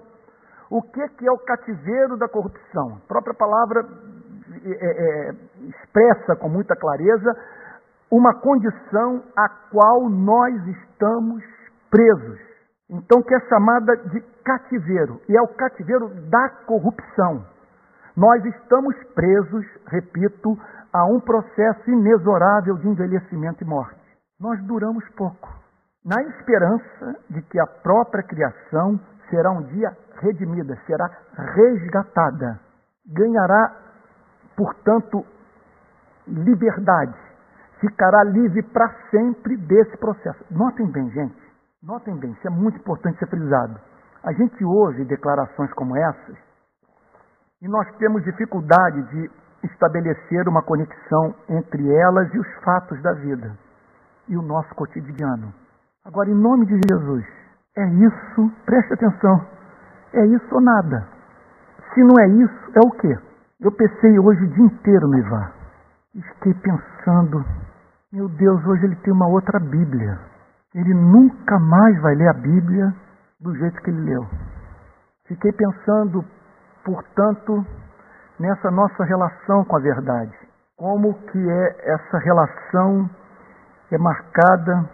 o 0.70 0.84
que, 0.84 1.08
que 1.10 1.28
é 1.28 1.32
o 1.32 1.38
cativeiro 1.40 2.16
da 2.16 2.30
corrupção? 2.30 3.00
A 3.04 3.08
própria 3.08 3.34
palavra 3.34 3.88
é, 4.64 4.70
é, 4.70 5.32
expressa 5.68 6.36
com 6.36 6.48
muita 6.48 6.76
clareza 6.76 7.36
uma 8.12 8.36
condição 8.36 9.24
a 9.36 9.50
qual 9.72 10.10
nós 10.10 10.56
estamos 10.68 11.44
presos. 11.90 12.40
Então, 12.90 13.22
que 13.22 13.34
é 13.34 13.40
chamada 13.42 13.96
de 13.98 14.22
cativeiro, 14.44 15.22
e 15.30 15.38
é 15.38 15.42
o 15.42 15.48
cativeiro 15.48 16.10
da 16.30 16.50
corrupção. 16.66 17.46
Nós 18.16 18.44
estamos 18.46 18.96
presos, 19.14 19.66
repito, 19.88 20.58
a 20.92 21.06
um 21.06 21.20
processo 21.20 21.90
inexorável 21.90 22.78
de 22.78 22.88
envelhecimento 22.88 23.64
e 23.64 23.68
morte. 23.68 23.99
Nós 24.40 24.58
duramos 24.64 25.04
pouco, 25.18 25.50
na 26.06 26.24
esperança 26.24 27.20
de 27.30 27.42
que 27.42 27.60
a 27.60 27.68
própria 27.68 28.24
criação 28.24 28.98
será 29.30 29.52
um 29.52 29.64
dia 29.64 29.92
redimida, 30.22 30.78
será 30.88 31.10
resgatada. 31.36 32.58
Ganhará, 33.06 33.76
portanto, 34.56 35.26
liberdade. 36.26 37.20
Ficará 37.82 38.24
livre 38.24 38.64
para 38.64 38.90
sempre 39.12 39.58
desse 39.58 39.98
processo. 39.98 40.42
Notem 40.50 40.90
bem, 40.90 41.10
gente. 41.10 41.50
Notem 41.84 42.18
bem, 42.18 42.32
isso 42.32 42.48
é 42.48 42.50
muito 42.50 42.78
importante 42.78 43.20
ser 43.20 43.28
frisado. 43.28 43.78
A 44.24 44.32
gente 44.32 44.64
ouve 44.64 45.04
declarações 45.04 45.74
como 45.74 45.98
essas 45.98 46.38
e 47.62 47.68
nós 47.68 47.94
temos 47.98 48.24
dificuldade 48.24 49.02
de 49.10 49.30
estabelecer 49.64 50.48
uma 50.48 50.62
conexão 50.62 51.36
entre 51.50 51.94
elas 51.94 52.34
e 52.34 52.40
os 52.40 52.48
fatos 52.64 53.02
da 53.02 53.12
vida 53.14 53.69
e 54.30 54.38
o 54.38 54.42
nosso 54.42 54.74
cotidiano. 54.76 55.54
Agora, 56.06 56.30
em 56.30 56.36
nome 56.36 56.66
de 56.66 56.80
Jesus, 56.88 57.26
é 57.76 57.86
isso, 57.88 58.52
preste 58.66 58.94
atenção. 58.94 59.46
É 60.14 60.26
isso 60.26 60.56
ou 60.56 60.62
nada. 60.62 61.08
Se 61.94 62.04
não 62.04 62.20
é 62.20 62.28
isso, 62.28 62.72
é 62.76 62.80
o 62.86 62.92
quê? 62.92 63.18
Eu 63.60 63.72
pensei 63.72 64.18
hoje 64.18 64.44
o 64.44 64.50
dia 64.50 64.66
inteiro 64.66 65.08
no 65.08 65.18
Ivar. 65.18 65.54
Fiquei 66.14 66.54
pensando, 66.54 67.44
meu 68.12 68.30
Deus, 68.30 68.66
hoje 68.66 68.86
ele 68.86 68.96
tem 68.98 69.14
uma 69.14 69.28
outra 69.28 69.60
Bíblia. 69.60 70.20
Ele 70.74 70.94
nunca 70.94 71.60
mais 71.60 72.00
vai 72.02 72.16
ler 72.16 72.30
a 72.30 72.34
Bíblia 72.34 72.94
do 73.40 73.56
jeito 73.56 73.82
que 73.82 73.90
ele 73.90 74.02
leu. 74.02 74.26
Fiquei 75.28 75.52
pensando, 75.52 76.24
portanto, 76.84 77.66
nessa 78.40 78.72
nossa 78.72 79.04
relação 79.04 79.64
com 79.66 79.76
a 79.76 79.80
verdade. 79.80 80.34
Como 80.78 81.14
que 81.14 81.50
é 81.50 81.94
essa 81.94 82.18
relação 82.20 83.10
é 83.96 83.98
marcada 83.98 84.90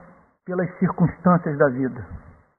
pelas 0.46 0.70
circunstâncias 0.80 1.58
da 1.58 1.70
vida 1.70 2.06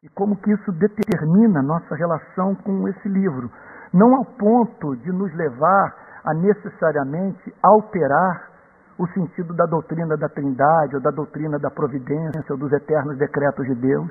e 0.06 0.08
como 0.10 0.36
que 0.36 0.52
isso 0.52 0.70
determina 0.72 1.60
nossa 1.62 1.96
relação 1.96 2.54
com 2.54 2.86
esse 2.88 3.08
livro, 3.08 3.50
não 3.92 4.14
ao 4.14 4.24
ponto 4.24 4.94
de 4.96 5.10
nos 5.10 5.34
levar 5.34 5.94
a 6.24 6.32
necessariamente 6.32 7.52
alterar 7.60 8.50
o 8.98 9.06
sentido 9.08 9.52
da 9.54 9.66
doutrina 9.66 10.16
da 10.16 10.28
Trindade 10.28 10.94
ou 10.94 11.02
da 11.02 11.10
doutrina 11.10 11.58
da 11.58 11.70
providência 11.70 12.44
ou 12.50 12.56
dos 12.56 12.72
eternos 12.72 13.18
decretos 13.18 13.66
de 13.66 13.74
Deus, 13.74 14.10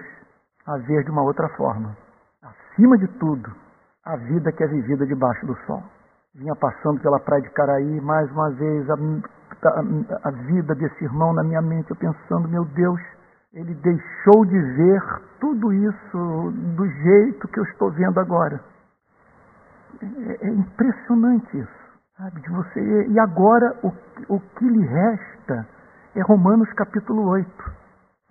a 0.68 0.78
ver 0.78 1.04
de 1.04 1.12
uma 1.12 1.24
outra 1.24 1.48
forma. 1.56 1.96
Acima 2.44 2.98
de 2.98 3.08
tudo, 3.20 3.50
a 4.06 4.18
vida 4.18 4.52
que 4.52 4.64
é 4.64 4.68
vivida 4.68 5.06
debaixo 5.06 5.46
do 5.46 5.56
sol. 5.66 5.82
Vinha 6.36 6.54
passando 6.54 7.00
pela 7.00 7.18
praia 7.18 7.42
de 7.42 7.50
Caraí, 7.52 8.02
mais 8.02 8.30
uma 8.30 8.50
vez, 8.52 8.90
a, 8.90 8.94
a, 8.94 10.28
a 10.28 10.32
vida 10.32 10.76
desse 10.76 11.06
irmão 11.06 11.32
na 11.32 11.42
minha 11.42 11.62
mente, 11.62 11.90
eu 11.90 11.96
pensando, 11.96 12.50
meu 12.50 12.66
Deus, 12.66 13.00
ele 13.54 13.74
deixou 13.76 14.46
de 14.46 14.60
ver 14.60 15.02
tudo 15.40 15.72
isso 15.72 16.52
do 16.76 16.86
jeito 16.86 17.48
que 17.48 17.58
eu 17.58 17.64
estou 17.64 17.90
vendo 17.90 18.20
agora. 18.20 18.60
É, 20.02 20.48
é 20.48 20.50
impressionante 20.50 21.58
isso, 21.58 22.00
sabe? 22.18 22.42
De 22.42 22.50
você. 22.50 23.08
E 23.08 23.18
agora 23.18 23.74
o, 23.82 23.94
o 24.36 24.40
que 24.42 24.68
lhe 24.68 24.86
resta 24.86 25.66
é 26.16 26.22
Romanos 26.22 26.70
capítulo 26.74 27.30
8. 27.30 27.48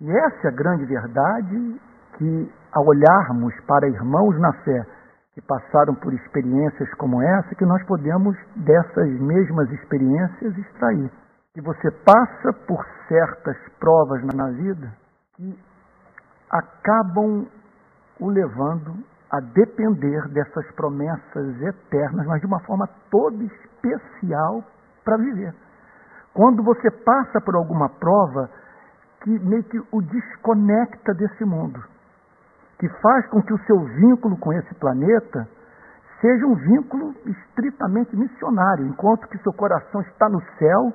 E 0.01 0.11
essa 0.11 0.45
é 0.45 0.47
a 0.49 0.55
grande 0.55 0.85
verdade 0.85 1.81
que, 2.19 2.53
ao 2.71 2.85
olharmos 2.85 3.59
para 3.61 3.87
irmãos 3.87 4.39
na 4.39 4.53
fé 4.61 4.85
que 5.35 5.41
passaram 5.41 5.93
por 5.93 6.13
experiências 6.13 6.89
como 6.93 7.21
essa, 7.21 7.53
que 7.55 7.65
nós 7.65 7.83
podemos 7.83 8.37
dessas 8.55 9.09
mesmas 9.19 9.69
experiências 9.71 10.57
extrair. 10.57 11.11
que 11.53 11.61
você 11.61 11.89
passa 11.91 12.51
por 12.67 12.85
certas 13.07 13.57
provas 13.79 14.21
na 14.33 14.49
vida 14.51 14.91
que 15.35 15.57
acabam 16.49 17.47
o 18.19 18.29
levando 18.29 18.93
a 19.31 19.39
depender 19.39 20.27
dessas 20.29 20.69
promessas 20.73 21.61
eternas, 21.61 22.25
mas 22.27 22.41
de 22.41 22.47
uma 22.47 22.59
forma 22.61 22.87
toda 23.09 23.41
especial 23.43 24.63
para 25.03 25.17
viver. 25.17 25.53
Quando 26.33 26.63
você 26.63 26.91
passa 26.91 27.39
por 27.39 27.55
alguma 27.55 27.89
prova 27.89 28.49
que 29.21 29.39
meio 29.39 29.63
que 29.63 29.81
o 29.91 30.01
desconecta 30.01 31.13
desse 31.13 31.45
mundo, 31.45 31.81
que 32.79 32.89
faz 33.01 33.27
com 33.27 33.41
que 33.41 33.53
o 33.53 33.59
seu 33.65 33.79
vínculo 33.79 34.37
com 34.37 34.53
esse 34.53 34.73
planeta 34.75 35.47
seja 36.21 36.45
um 36.45 36.55
vínculo 36.55 37.13
estritamente 37.25 38.15
missionário, 38.15 38.87
enquanto 38.87 39.27
que 39.27 39.37
seu 39.39 39.53
coração 39.53 40.01
está 40.01 40.27
no 40.29 40.41
céu, 40.57 40.93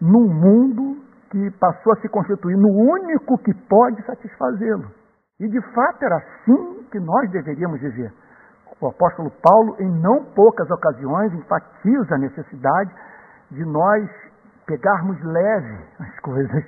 num 0.00 0.28
mundo 0.28 0.96
que 1.30 1.50
passou 1.58 1.92
a 1.92 1.96
se 1.96 2.08
constituir 2.08 2.56
no 2.56 2.68
único 2.68 3.38
que 3.38 3.52
pode 3.68 4.02
satisfazê-lo. 4.04 4.90
E 5.38 5.48
de 5.48 5.60
fato 5.74 6.02
era 6.02 6.16
assim 6.16 6.84
que 6.90 6.98
nós 6.98 7.30
deveríamos 7.30 7.80
viver. 7.80 8.12
O 8.80 8.88
apóstolo 8.88 9.30
Paulo, 9.42 9.76
em 9.80 9.90
não 10.00 10.24
poucas 10.24 10.70
ocasiões, 10.70 11.32
enfatiza 11.32 12.14
a 12.14 12.18
necessidade 12.18 12.90
de 13.50 13.64
nós 13.64 14.08
pegarmos 14.66 15.22
leve 15.22 15.78
as 16.00 16.20
coisas, 16.20 16.64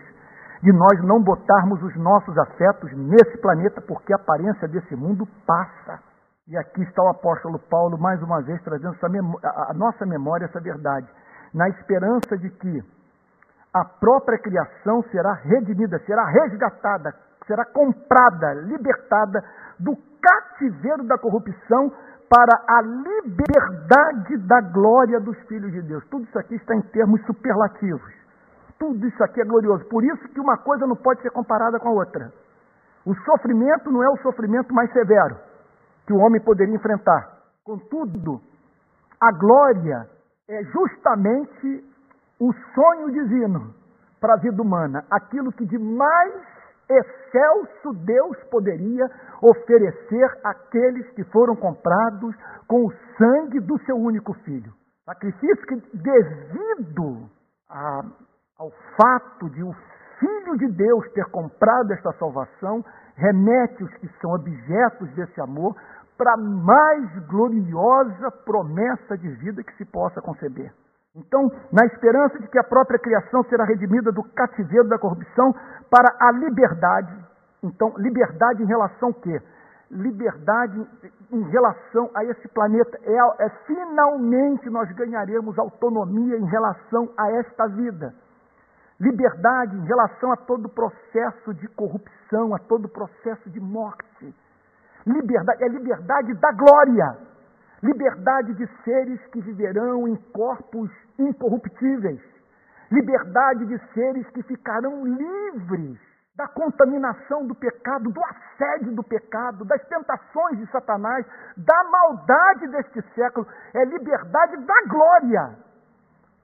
de 0.62 0.72
nós 0.72 1.00
não 1.04 1.22
botarmos 1.22 1.82
os 1.82 1.96
nossos 1.96 2.36
afetos 2.38 2.92
nesse 2.96 3.38
planeta, 3.38 3.80
porque 3.80 4.12
a 4.12 4.16
aparência 4.16 4.66
desse 4.68 4.96
mundo 4.96 5.26
passa. 5.46 6.00
E 6.48 6.56
aqui 6.56 6.82
está 6.82 7.02
o 7.02 7.10
apóstolo 7.10 7.58
Paulo, 7.58 7.98
mais 7.98 8.22
uma 8.22 8.40
vez, 8.42 8.60
trazendo 8.62 8.96
a 9.44 9.74
nossa 9.74 10.06
memória 10.06 10.46
essa 10.46 10.60
verdade, 10.60 11.06
na 11.54 11.68
esperança 11.68 12.36
de 12.38 12.50
que 12.50 12.82
a 13.72 13.84
própria 13.84 14.38
criação 14.38 15.02
será 15.10 15.34
redimida, 15.34 15.98
será 16.00 16.24
resgatada, 16.24 17.14
será 17.46 17.64
comprada, 17.66 18.54
libertada 18.54 19.44
do 19.78 19.94
cativeiro 20.20 21.04
da 21.04 21.18
corrupção 21.18 21.92
para 22.28 22.60
a 22.66 22.82
liberdade 22.82 24.36
da 24.46 24.60
glória 24.60 25.20
dos 25.20 25.38
filhos 25.46 25.72
de 25.72 25.82
Deus. 25.82 26.04
Tudo 26.08 26.24
isso 26.24 26.38
aqui 26.38 26.56
está 26.56 26.74
em 26.74 26.82
termos 26.82 27.24
superlativos. 27.26 28.18
Tudo 28.78 29.06
isso 29.06 29.22
aqui 29.24 29.40
é 29.40 29.44
glorioso. 29.44 29.84
Por 29.88 30.04
isso 30.04 30.28
que 30.28 30.40
uma 30.40 30.56
coisa 30.56 30.86
não 30.86 30.96
pode 30.96 31.20
ser 31.22 31.30
comparada 31.30 31.78
com 31.80 31.88
a 31.88 31.92
outra. 31.92 32.32
O 33.04 33.14
sofrimento 33.24 33.90
não 33.90 34.02
é 34.02 34.08
o 34.08 34.18
sofrimento 34.18 34.72
mais 34.74 34.92
severo 34.92 35.36
que 36.06 36.12
o 36.12 36.18
homem 36.18 36.40
poderia 36.40 36.74
enfrentar. 36.74 37.38
Contudo, 37.64 38.40
a 39.20 39.32
glória 39.32 40.08
é 40.48 40.62
justamente 40.64 41.84
o 42.40 42.52
sonho 42.74 43.10
divino 43.10 43.74
para 44.20 44.34
a 44.34 44.38
vida 44.38 44.60
humana, 44.62 45.04
aquilo 45.10 45.52
que 45.52 45.66
de 45.66 45.78
mais 45.78 46.32
excelso 46.88 47.92
Deus 48.04 48.36
poderia 48.50 49.06
oferecer 49.42 50.40
àqueles 50.42 51.08
que 51.10 51.24
foram 51.24 51.54
comprados 51.54 52.34
com 52.66 52.86
o 52.86 52.92
sangue 53.16 53.60
do 53.60 53.78
seu 53.84 53.96
único 53.96 54.32
filho. 54.44 54.72
Sacrifício 55.04 55.66
que, 55.66 55.76
devido 55.96 57.28
a, 57.68 58.02
ao 58.58 58.72
fato 58.96 59.48
de 59.50 59.62
o 59.62 59.72
Filho 60.18 60.58
de 60.58 60.66
Deus 60.72 61.08
ter 61.12 61.24
comprado 61.26 61.92
esta 61.92 62.12
salvação, 62.14 62.84
remete 63.14 63.84
os 63.84 63.94
que 63.98 64.08
são 64.20 64.32
objetos 64.32 65.08
desse 65.14 65.40
amor 65.40 65.76
para 66.16 66.34
a 66.34 66.36
mais 66.36 67.26
gloriosa 67.28 68.32
promessa 68.44 69.16
de 69.16 69.28
vida 69.36 69.62
que 69.62 69.72
se 69.76 69.84
possa 69.84 70.20
conceber. 70.20 70.72
Então, 71.14 71.48
na 71.72 71.86
esperança 71.86 72.36
de 72.40 72.48
que 72.48 72.58
a 72.58 72.64
própria 72.64 72.98
criação 72.98 73.44
será 73.44 73.64
redimida 73.64 74.10
do 74.10 74.24
cativeiro 74.24 74.88
da 74.88 74.98
corrupção 74.98 75.54
para 75.88 76.16
a 76.18 76.32
liberdade. 76.32 77.14
Então, 77.62 77.94
liberdade 77.96 78.60
em 78.60 78.66
relação 78.66 79.08
ao 79.08 79.14
quê? 79.14 79.40
Liberdade 79.88 80.84
em 81.30 81.42
relação 81.48 82.10
a 82.12 82.24
esse 82.24 82.48
planeta. 82.48 82.98
É, 83.04 83.44
é 83.44 83.48
finalmente 83.66 84.68
nós 84.68 84.90
ganharemos 84.92 85.56
autonomia 85.56 86.36
em 86.36 86.44
relação 86.44 87.08
a 87.16 87.30
esta 87.30 87.68
vida. 87.68 88.12
Liberdade 89.00 89.76
em 89.76 89.84
relação 89.84 90.32
a 90.32 90.36
todo 90.36 90.66
o 90.66 90.74
processo 90.74 91.54
de 91.54 91.68
corrupção, 91.68 92.54
a 92.54 92.58
todo 92.58 92.86
o 92.86 92.88
processo 92.88 93.48
de 93.48 93.60
morte. 93.60 94.34
Liberdade 95.06 95.62
é 95.62 95.68
liberdade 95.68 96.34
da 96.34 96.52
glória. 96.52 97.16
Liberdade 97.80 98.54
de 98.54 98.66
seres 98.82 99.24
que 99.28 99.40
viverão 99.40 100.08
em 100.08 100.16
corpos 100.32 100.90
incorruptíveis, 101.16 102.20
liberdade 102.90 103.66
de 103.66 103.78
seres 103.94 104.28
que 104.30 104.42
ficarão 104.42 105.04
livres 105.04 105.96
da 106.36 106.48
contaminação 106.48 107.46
do 107.46 107.54
pecado, 107.54 108.10
do 108.10 108.20
assédio 108.24 108.94
do 108.94 109.04
pecado, 109.04 109.64
das 109.64 109.80
tentações 109.86 110.58
de 110.58 110.66
Satanás, 110.72 111.24
da 111.56 111.84
maldade 111.84 112.68
deste 112.68 113.02
século, 113.14 113.46
é 113.74 113.84
liberdade 113.84 114.56
da 114.56 114.82
glória, 114.88 115.58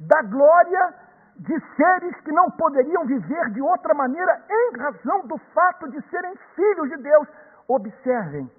da 0.00 0.22
glória 0.22 0.94
de 1.36 1.60
seres 1.76 2.20
que 2.20 2.32
não 2.32 2.50
poderiam 2.52 3.04
viver 3.06 3.50
de 3.50 3.60
outra 3.60 3.94
maneira 3.94 4.42
em 4.48 4.78
razão 4.78 5.26
do 5.26 5.38
fato 5.52 5.90
de 5.90 6.00
serem 6.08 6.34
filhos 6.54 6.88
de 6.90 6.96
Deus. 7.02 7.28
Observem, 7.68 8.50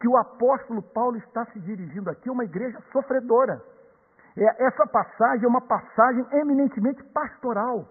que 0.00 0.08
o 0.08 0.16
apóstolo 0.18 0.82
Paulo 0.82 1.16
está 1.16 1.46
se 1.46 1.58
dirigindo 1.60 2.10
aqui 2.10 2.28
a 2.28 2.32
uma 2.32 2.44
igreja 2.44 2.78
sofredora. 2.92 3.58
É, 4.36 4.66
essa 4.66 4.86
passagem 4.86 5.44
é 5.44 5.48
uma 5.48 5.62
passagem 5.62 6.26
eminentemente 6.32 7.02
pastoral. 7.04 7.86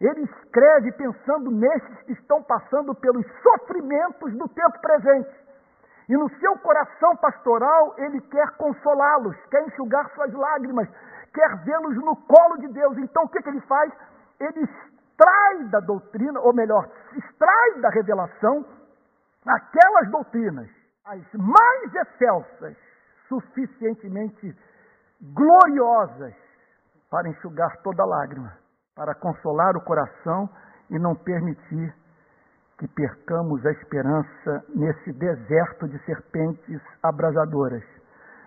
Ele 0.00 0.24
escreve 0.24 0.92
pensando 0.92 1.50
nesses 1.50 2.02
que 2.02 2.12
estão 2.12 2.42
passando 2.42 2.94
pelos 2.94 3.24
sofrimentos 3.42 4.36
do 4.36 4.48
tempo 4.48 4.80
presente. 4.80 5.48
E 6.08 6.16
no 6.16 6.28
seu 6.38 6.56
coração 6.58 7.16
pastoral, 7.16 7.94
ele 7.98 8.20
quer 8.20 8.50
consolá-los, 8.56 9.36
quer 9.50 9.66
enxugar 9.66 10.08
suas 10.14 10.32
lágrimas, 10.32 10.88
quer 11.32 11.56
vê-los 11.64 11.96
no 11.96 12.16
colo 12.16 12.56
de 12.58 12.68
Deus. 12.68 12.96
Então 12.98 13.24
o 13.24 13.28
que, 13.28 13.42
que 13.42 13.48
ele 13.48 13.60
faz? 13.62 13.92
Ele 14.40 14.60
extrai 14.60 15.64
da 15.70 15.80
doutrina, 15.80 16.40
ou 16.40 16.54
melhor, 16.54 16.88
extrai 17.16 17.80
da 17.80 17.90
revelação 17.90 18.64
aquelas 19.46 20.10
doutrinas 20.10 20.68
as 21.08 21.22
mais 21.32 21.94
excelsas, 21.94 22.76
suficientemente 23.28 24.54
gloriosas 25.20 26.34
para 27.10 27.28
enxugar 27.28 27.74
toda 27.82 28.04
lágrima, 28.04 28.52
para 28.94 29.14
consolar 29.14 29.74
o 29.76 29.80
coração 29.80 30.48
e 30.90 30.98
não 30.98 31.14
permitir 31.14 31.94
que 32.78 32.86
percamos 32.88 33.64
a 33.66 33.72
esperança 33.72 34.64
nesse 34.74 35.12
deserto 35.12 35.88
de 35.88 35.98
serpentes 36.04 36.80
abrasadoras. 37.02 37.82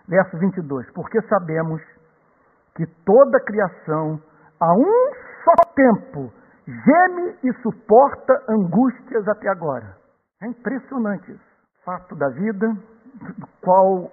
Verso 0.08 0.38
22. 0.38 0.90
Porque 0.92 1.22
sabemos 1.24 1.82
que 2.82 2.88
toda 3.06 3.38
a 3.38 3.46
criação, 3.46 4.20
a 4.60 4.74
um 4.74 5.12
só 5.44 5.74
tempo, 5.76 6.34
geme 6.66 7.36
e 7.44 7.54
suporta 7.62 8.34
angústias 8.50 9.28
até 9.28 9.50
agora. 9.50 9.96
É 10.42 10.48
impressionante 10.48 11.32
isso 11.32 11.52
fato 11.86 12.16
da 12.16 12.30
vida 12.30 12.68
do 13.38 13.48
qual 13.62 14.12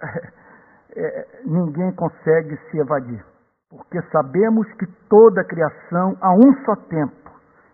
é, 0.94 1.26
ninguém 1.46 1.94
consegue 1.94 2.58
se 2.70 2.78
evadir. 2.78 3.24
Porque 3.70 4.00
sabemos 4.12 4.70
que 4.74 4.86
toda 5.08 5.40
a 5.40 5.44
criação, 5.44 6.16
a 6.20 6.32
um 6.34 6.54
só 6.64 6.76
tempo, 6.76 7.30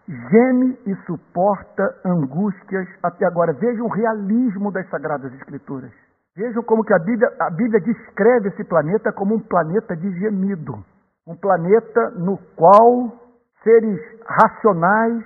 geme 0.08 0.78
e 0.86 0.94
suporta 1.06 2.00
angústias 2.04 2.88
até 3.02 3.26
agora. 3.26 3.52
Vejam 3.52 3.86
o 3.86 3.92
realismo 3.92 4.70
das 4.72 4.88
Sagradas 4.90 5.32
Escrituras. 5.34 5.92
Vejam 6.36 6.62
como 6.62 6.84
que 6.84 6.94
a 6.94 6.98
Bíblia, 6.98 7.28
a 7.40 7.50
Bíblia 7.50 7.80
descreve 7.80 8.48
esse 8.48 8.64
planeta 8.64 9.12
como 9.12 9.34
um 9.34 9.40
planeta 9.40 9.96
de 9.96 10.10
gemido. 10.18 10.74
Um 11.26 11.36
planeta 11.36 12.10
no 12.10 12.38
qual 12.56 13.12
seres 13.62 14.00
racionais 14.26 15.24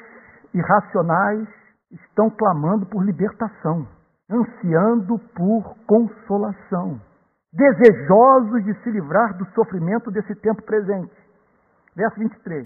e 0.53 0.59
irracionais 0.59 1.49
estão 1.91 2.31
clamando 2.31 2.87
por 2.87 3.05
libertação 3.05 3.87
ansiando 4.31 5.19
por 5.35 5.77
consolação, 5.87 7.01
desejosos 7.53 8.65
de 8.65 8.75
se 8.83 8.91
livrar 8.91 9.37
do 9.37 9.47
sofrimento 9.53 10.11
desse 10.11 10.35
tempo 10.37 10.63
presente. 10.63 11.15
Verso 11.95 12.19
23. 12.19 12.65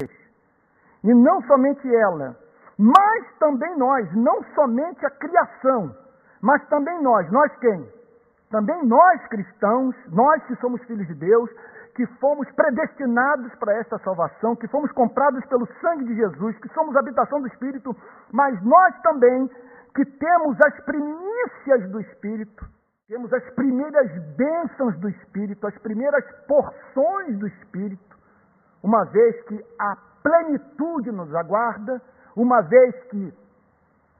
E 1.04 1.14
não 1.14 1.42
somente 1.42 1.94
ela, 1.94 2.36
mas 2.78 3.38
também 3.38 3.76
nós, 3.76 4.10
não 4.14 4.42
somente 4.54 5.04
a 5.04 5.10
criação, 5.10 5.94
mas 6.40 6.66
também 6.68 7.02
nós. 7.02 7.30
Nós 7.30 7.52
quem? 7.58 7.97
Também 8.50 8.82
nós 8.86 9.26
cristãos, 9.28 9.94
nós 10.10 10.42
que 10.44 10.56
somos 10.56 10.82
filhos 10.84 11.06
de 11.06 11.14
Deus, 11.14 11.50
que 11.94 12.06
fomos 12.20 12.48
predestinados 12.52 13.54
para 13.56 13.74
esta 13.74 13.98
salvação, 13.98 14.56
que 14.56 14.68
fomos 14.68 14.90
comprados 14.92 15.44
pelo 15.46 15.66
sangue 15.80 16.04
de 16.04 16.14
Jesus, 16.14 16.56
que 16.58 16.72
somos 16.72 16.96
habitação 16.96 17.40
do 17.40 17.48
Espírito, 17.48 17.94
mas 18.32 18.62
nós 18.62 18.94
também 19.02 19.50
que 19.94 20.04
temos 20.04 20.56
as 20.64 20.80
primícias 20.84 21.90
do 21.90 22.00
Espírito, 22.00 22.64
temos 23.08 23.32
as 23.32 23.42
primeiras 23.54 24.10
bênçãos 24.36 24.96
do 25.00 25.08
Espírito, 25.08 25.66
as 25.66 25.76
primeiras 25.78 26.24
porções 26.46 27.36
do 27.38 27.48
Espírito, 27.48 28.16
uma 28.82 29.04
vez 29.06 29.42
que 29.46 29.60
a 29.78 29.96
plenitude 30.22 31.10
nos 31.10 31.34
aguarda, 31.34 32.00
uma 32.36 32.60
vez 32.62 32.94
que 33.10 33.34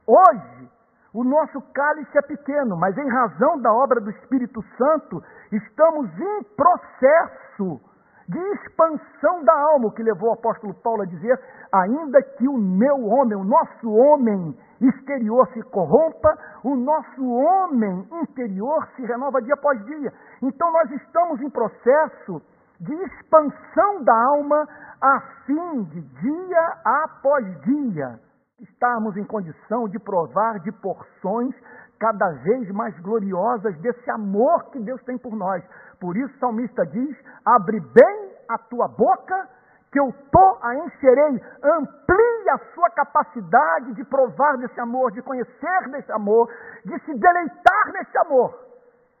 hoje 0.05 0.69
o 1.13 1.23
nosso 1.23 1.61
cálice 1.73 2.17
é 2.17 2.21
pequeno, 2.21 2.77
mas 2.77 2.97
em 2.97 3.07
razão 3.09 3.59
da 3.59 3.73
obra 3.73 3.99
do 3.99 4.11
Espírito 4.11 4.61
Santo, 4.77 5.23
estamos 5.51 6.07
em 6.19 6.43
processo 6.55 7.81
de 8.27 8.37
expansão 8.37 9.43
da 9.43 9.53
alma, 9.53 9.87
o 9.87 9.91
que 9.91 10.03
levou 10.03 10.29
o 10.29 10.33
apóstolo 10.33 10.73
Paulo 10.75 11.01
a 11.01 11.05
dizer: 11.05 11.39
ainda 11.73 12.21
que 12.21 12.47
o 12.47 12.57
meu 12.57 13.07
homem, 13.07 13.35
o 13.35 13.43
nosso 13.43 13.91
homem 13.91 14.55
exterior 14.79 15.47
se 15.51 15.63
corrompa, 15.63 16.37
o 16.63 16.75
nosso 16.75 17.27
homem 17.27 18.07
interior 18.21 18.87
se 18.95 19.03
renova 19.03 19.41
dia 19.41 19.55
após 19.55 19.83
dia. 19.85 20.13
Então 20.43 20.71
nós 20.71 20.91
estamos 20.91 21.41
em 21.41 21.49
processo 21.49 22.39
de 22.79 22.93
expansão 22.93 24.03
da 24.03 24.13
alma 24.13 24.67
a 25.01 25.21
fim 25.47 25.83
de 25.85 26.01
dia 26.01 26.77
após 26.85 27.61
dia 27.61 28.19
estarmos 28.61 29.15
em 29.17 29.23
condição 29.23 29.87
de 29.87 29.99
provar 29.99 30.59
de 30.59 30.71
porções 30.71 31.55
cada 31.99 32.29
vez 32.43 32.69
mais 32.71 32.97
gloriosas 32.99 33.77
desse 33.79 34.09
amor 34.09 34.71
que 34.71 34.79
Deus 34.79 35.01
tem 35.03 35.17
por 35.17 35.35
nós. 35.35 35.63
Por 35.99 36.15
isso 36.15 36.33
o 36.35 36.39
salmista 36.39 36.85
diz: 36.85 37.17
abre 37.45 37.79
bem 37.79 38.31
a 38.47 38.57
tua 38.57 38.87
boca, 38.87 39.47
que 39.91 39.99
eu 39.99 40.13
tô 40.31 40.57
a 40.61 40.75
encherei. 40.75 41.41
Amplie 41.63 42.49
a 42.49 42.57
sua 42.73 42.89
capacidade 42.91 43.93
de 43.93 44.03
provar 44.05 44.57
desse 44.57 44.79
amor, 44.79 45.11
de 45.11 45.21
conhecer 45.21 45.89
desse 45.91 46.11
amor, 46.11 46.49
de 46.85 46.97
se 46.99 47.13
deleitar 47.13 47.91
nesse 47.93 48.17
amor, 48.19 48.57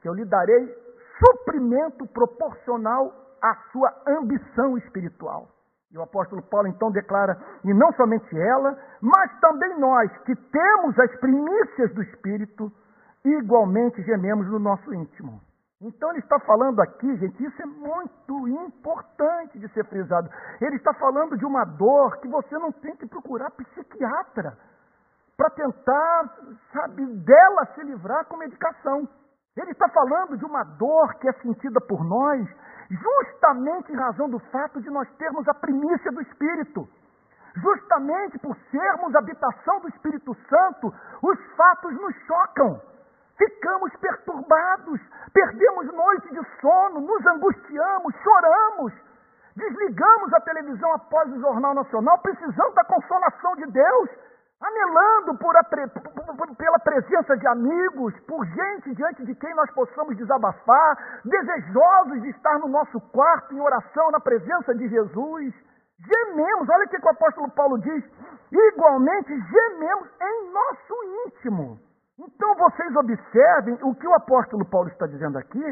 que 0.01 0.07
eu 0.07 0.13
lhe 0.13 0.25
darei 0.25 0.89
suprimento 1.19 2.07
proporcional 2.07 3.13
à 3.41 3.55
sua 3.71 3.93
ambição 4.07 4.77
espiritual. 4.77 5.47
E 5.91 5.97
o 5.97 6.03
apóstolo 6.03 6.41
Paulo 6.43 6.67
então 6.67 6.91
declara, 6.91 7.35
e 7.63 7.73
não 7.73 7.91
somente 7.93 8.37
ela, 8.37 8.77
mas 9.01 9.39
também 9.39 9.79
nós, 9.79 10.11
que 10.19 10.35
temos 10.35 10.99
as 10.99 11.19
primícias 11.19 11.93
do 11.95 12.03
Espírito, 12.03 12.71
igualmente 13.25 14.01
gememos 14.03 14.47
no 14.47 14.59
nosso 14.59 14.93
íntimo. 14.93 15.41
Então 15.81 16.11
ele 16.11 16.19
está 16.19 16.37
falando 16.41 16.79
aqui, 16.81 17.15
gente, 17.17 17.43
isso 17.43 17.61
é 17.61 17.65
muito 17.65 18.47
importante 18.49 19.57
de 19.57 19.67
ser 19.69 19.85
frisado. 19.85 20.29
Ele 20.61 20.75
está 20.75 20.93
falando 20.93 21.37
de 21.37 21.45
uma 21.45 21.63
dor 21.63 22.17
que 22.17 22.27
você 22.27 22.57
não 22.59 22.71
tem 22.71 22.95
que 22.97 23.07
procurar 23.07 23.49
psiquiatra 23.51 24.57
para 25.37 25.49
tentar, 25.51 26.37
sabe, 26.73 27.05
dela 27.23 27.65
se 27.73 27.81
livrar 27.81 28.25
com 28.25 28.35
medicação. 28.35 29.07
Ele 29.55 29.71
está 29.71 29.87
falando 29.89 30.37
de 30.37 30.45
uma 30.45 30.63
dor 30.63 31.15
que 31.15 31.29
é 31.29 31.33
sentida 31.41 31.79
por 31.81 32.03
nós 32.03 32.47
justamente 32.89 33.91
em 33.91 33.95
razão 33.95 34.29
do 34.29 34.39
fato 34.51 34.81
de 34.81 34.89
nós 34.89 35.07
termos 35.17 35.47
a 35.47 35.53
primícia 35.53 36.11
do 36.11 36.21
Espírito. 36.21 36.87
Justamente 37.55 38.37
por 38.39 38.55
sermos 38.71 39.15
habitação 39.15 39.79
do 39.81 39.89
Espírito 39.89 40.35
Santo, 40.49 40.93
os 41.21 41.39
fatos 41.55 41.93
nos 41.93 42.15
chocam. 42.25 42.81
Ficamos 43.37 43.95
perturbados, 43.97 44.99
perdemos 45.33 45.85
noite 45.93 46.29
de 46.29 46.41
sono, 46.59 46.99
nos 46.99 47.25
angustiamos, 47.25 48.13
choramos, 48.21 48.93
desligamos 49.55 50.33
a 50.33 50.41
televisão 50.41 50.93
após 50.93 51.31
o 51.31 51.39
Jornal 51.39 51.73
Nacional, 51.73 52.19
precisamos 52.19 52.75
da 52.75 52.83
consolação 52.83 53.55
de 53.55 53.65
Deus 53.67 54.09
anelando 54.61 55.37
por 55.37 55.53
pela 56.57 56.79
presença 56.79 57.37
de 57.37 57.47
amigos, 57.47 58.13
por 58.27 58.45
gente 58.45 58.93
diante 58.93 59.25
de 59.25 59.33
quem 59.35 59.53
nós 59.55 59.71
possamos 59.71 60.17
desabafar, 60.17 61.21
desejosos 61.23 62.21
de 62.21 62.29
estar 62.29 62.59
no 62.59 62.67
nosso 62.67 62.99
quarto 63.11 63.53
em 63.53 63.61
oração 63.61 64.11
na 64.11 64.19
presença 64.19 64.73
de 64.75 64.87
Jesus. 64.89 65.53
Gememos, 65.99 66.69
olha 66.69 66.85
o 66.85 66.89
que 66.89 66.97
o 66.97 67.09
apóstolo 67.09 67.51
Paulo 67.51 67.77
diz, 67.79 68.03
igualmente 68.51 69.29
gememos 69.29 70.09
em 70.21 70.51
nosso 70.51 71.27
íntimo. 71.27 71.79
Então 72.17 72.55
vocês 72.55 72.95
observem 72.95 73.77
o 73.81 73.95
que 73.95 74.07
o 74.07 74.13
apóstolo 74.13 74.65
Paulo 74.65 74.89
está 74.89 75.07
dizendo 75.07 75.37
aqui 75.37 75.63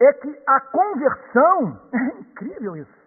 é 0.00 0.12
que 0.12 0.42
a 0.46 0.60
conversão, 0.60 1.80
é 1.92 2.20
incrível 2.20 2.76
isso. 2.76 3.04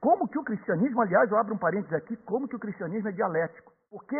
Como 0.00 0.26
que 0.28 0.38
o 0.38 0.44
cristianismo, 0.44 1.00
aliás, 1.00 1.30
eu 1.30 1.38
abro 1.38 1.54
um 1.54 1.58
parênteses 1.58 1.92
aqui, 1.92 2.16
como 2.16 2.48
que 2.48 2.56
o 2.56 2.58
cristianismo 2.58 3.08
é 3.08 3.12
dialético. 3.12 3.72
Porque 3.92 4.16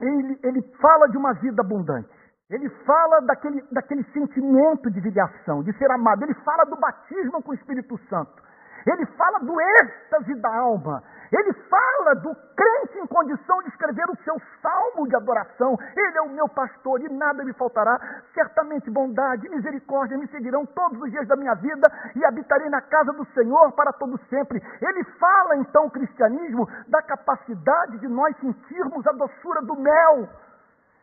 ele, 0.00 0.38
ele 0.42 0.62
fala 0.80 1.08
de 1.08 1.16
uma 1.16 1.32
vida 1.34 1.62
abundante. 1.62 2.10
Ele 2.50 2.68
fala 2.84 3.20
daquele, 3.20 3.62
daquele 3.70 4.02
sentimento 4.12 4.90
de 4.90 5.00
filiação, 5.00 5.62
de 5.62 5.72
ser 5.78 5.88
amado. 5.92 6.24
Ele 6.24 6.34
fala 6.34 6.64
do 6.64 6.76
batismo 6.76 7.40
com 7.40 7.52
o 7.52 7.54
Espírito 7.54 7.96
Santo. 8.08 8.42
Ele 8.84 9.06
fala 9.16 9.38
do 9.40 9.60
êxtase 9.60 10.34
da 10.40 10.56
alma. 10.56 11.04
Ele 11.30 11.52
fala 11.52 12.14
do 12.16 12.34
crente 12.56 12.98
em 12.98 13.06
condição 13.06 13.62
de 13.62 13.68
escrever 13.68 14.08
o 14.10 14.16
seu 14.24 14.40
salmo 14.62 15.06
de 15.06 15.16
adoração. 15.16 15.78
Ele 15.96 16.18
é 16.18 16.22
o 16.22 16.30
meu 16.30 16.48
pastor 16.48 17.00
e 17.00 17.08
nada 17.08 17.44
me 17.44 17.52
faltará. 17.52 17.98
Certamente 18.34 18.90
bondade 18.90 19.46
e 19.46 19.50
misericórdia 19.50 20.16
me 20.16 20.26
seguirão 20.28 20.64
todos 20.66 21.00
os 21.00 21.10
dias 21.10 21.26
da 21.28 21.36
minha 21.36 21.54
vida 21.54 21.86
e 22.16 22.24
habitarei 22.24 22.68
na 22.68 22.80
casa 22.80 23.12
do 23.12 23.24
Senhor 23.32 23.72
para 23.72 23.92
todo 23.92 24.18
sempre. 24.28 24.62
Ele 24.80 25.04
fala 25.18 25.56
então 25.56 25.86
o 25.86 25.90
cristianismo 25.90 26.68
da 26.88 27.02
capacidade 27.02 27.98
de 27.98 28.08
nós 28.08 28.36
sentirmos 28.38 29.06
a 29.06 29.12
doçura 29.12 29.62
do 29.62 29.76
mel 29.76 30.28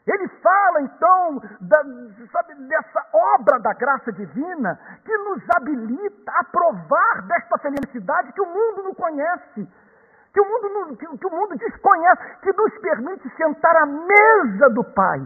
ele 0.08 0.28
fala 0.42 0.82
então 0.82 1.42
da, 1.62 1.84
sabe, 2.32 2.54
dessa 2.68 3.08
obra 3.12 3.60
da 3.60 3.74
graça 3.74 4.12
divina 4.12 4.80
que 5.04 5.18
nos 5.18 5.42
habilita 5.56 6.32
a 6.32 6.44
provar 6.44 7.24
desta 7.24 7.58
felicidade 7.58 8.32
que 8.34 8.42
o 8.42 8.46
mundo 8.46 8.84
não 8.84 8.94
conhece, 8.94 9.68
que 10.36 10.42
o 10.42 10.44
mundo, 10.44 10.98
que, 10.98 11.08
que 11.18 11.28
o 11.28 11.32
mundo 11.32 11.56
desconhece, 11.56 12.22
que 12.42 12.52
nos 12.52 12.78
permite 12.80 13.30
sentar 13.38 13.74
à 13.78 13.86
mesa 13.86 14.70
do 14.72 14.84
Pai 14.84 15.26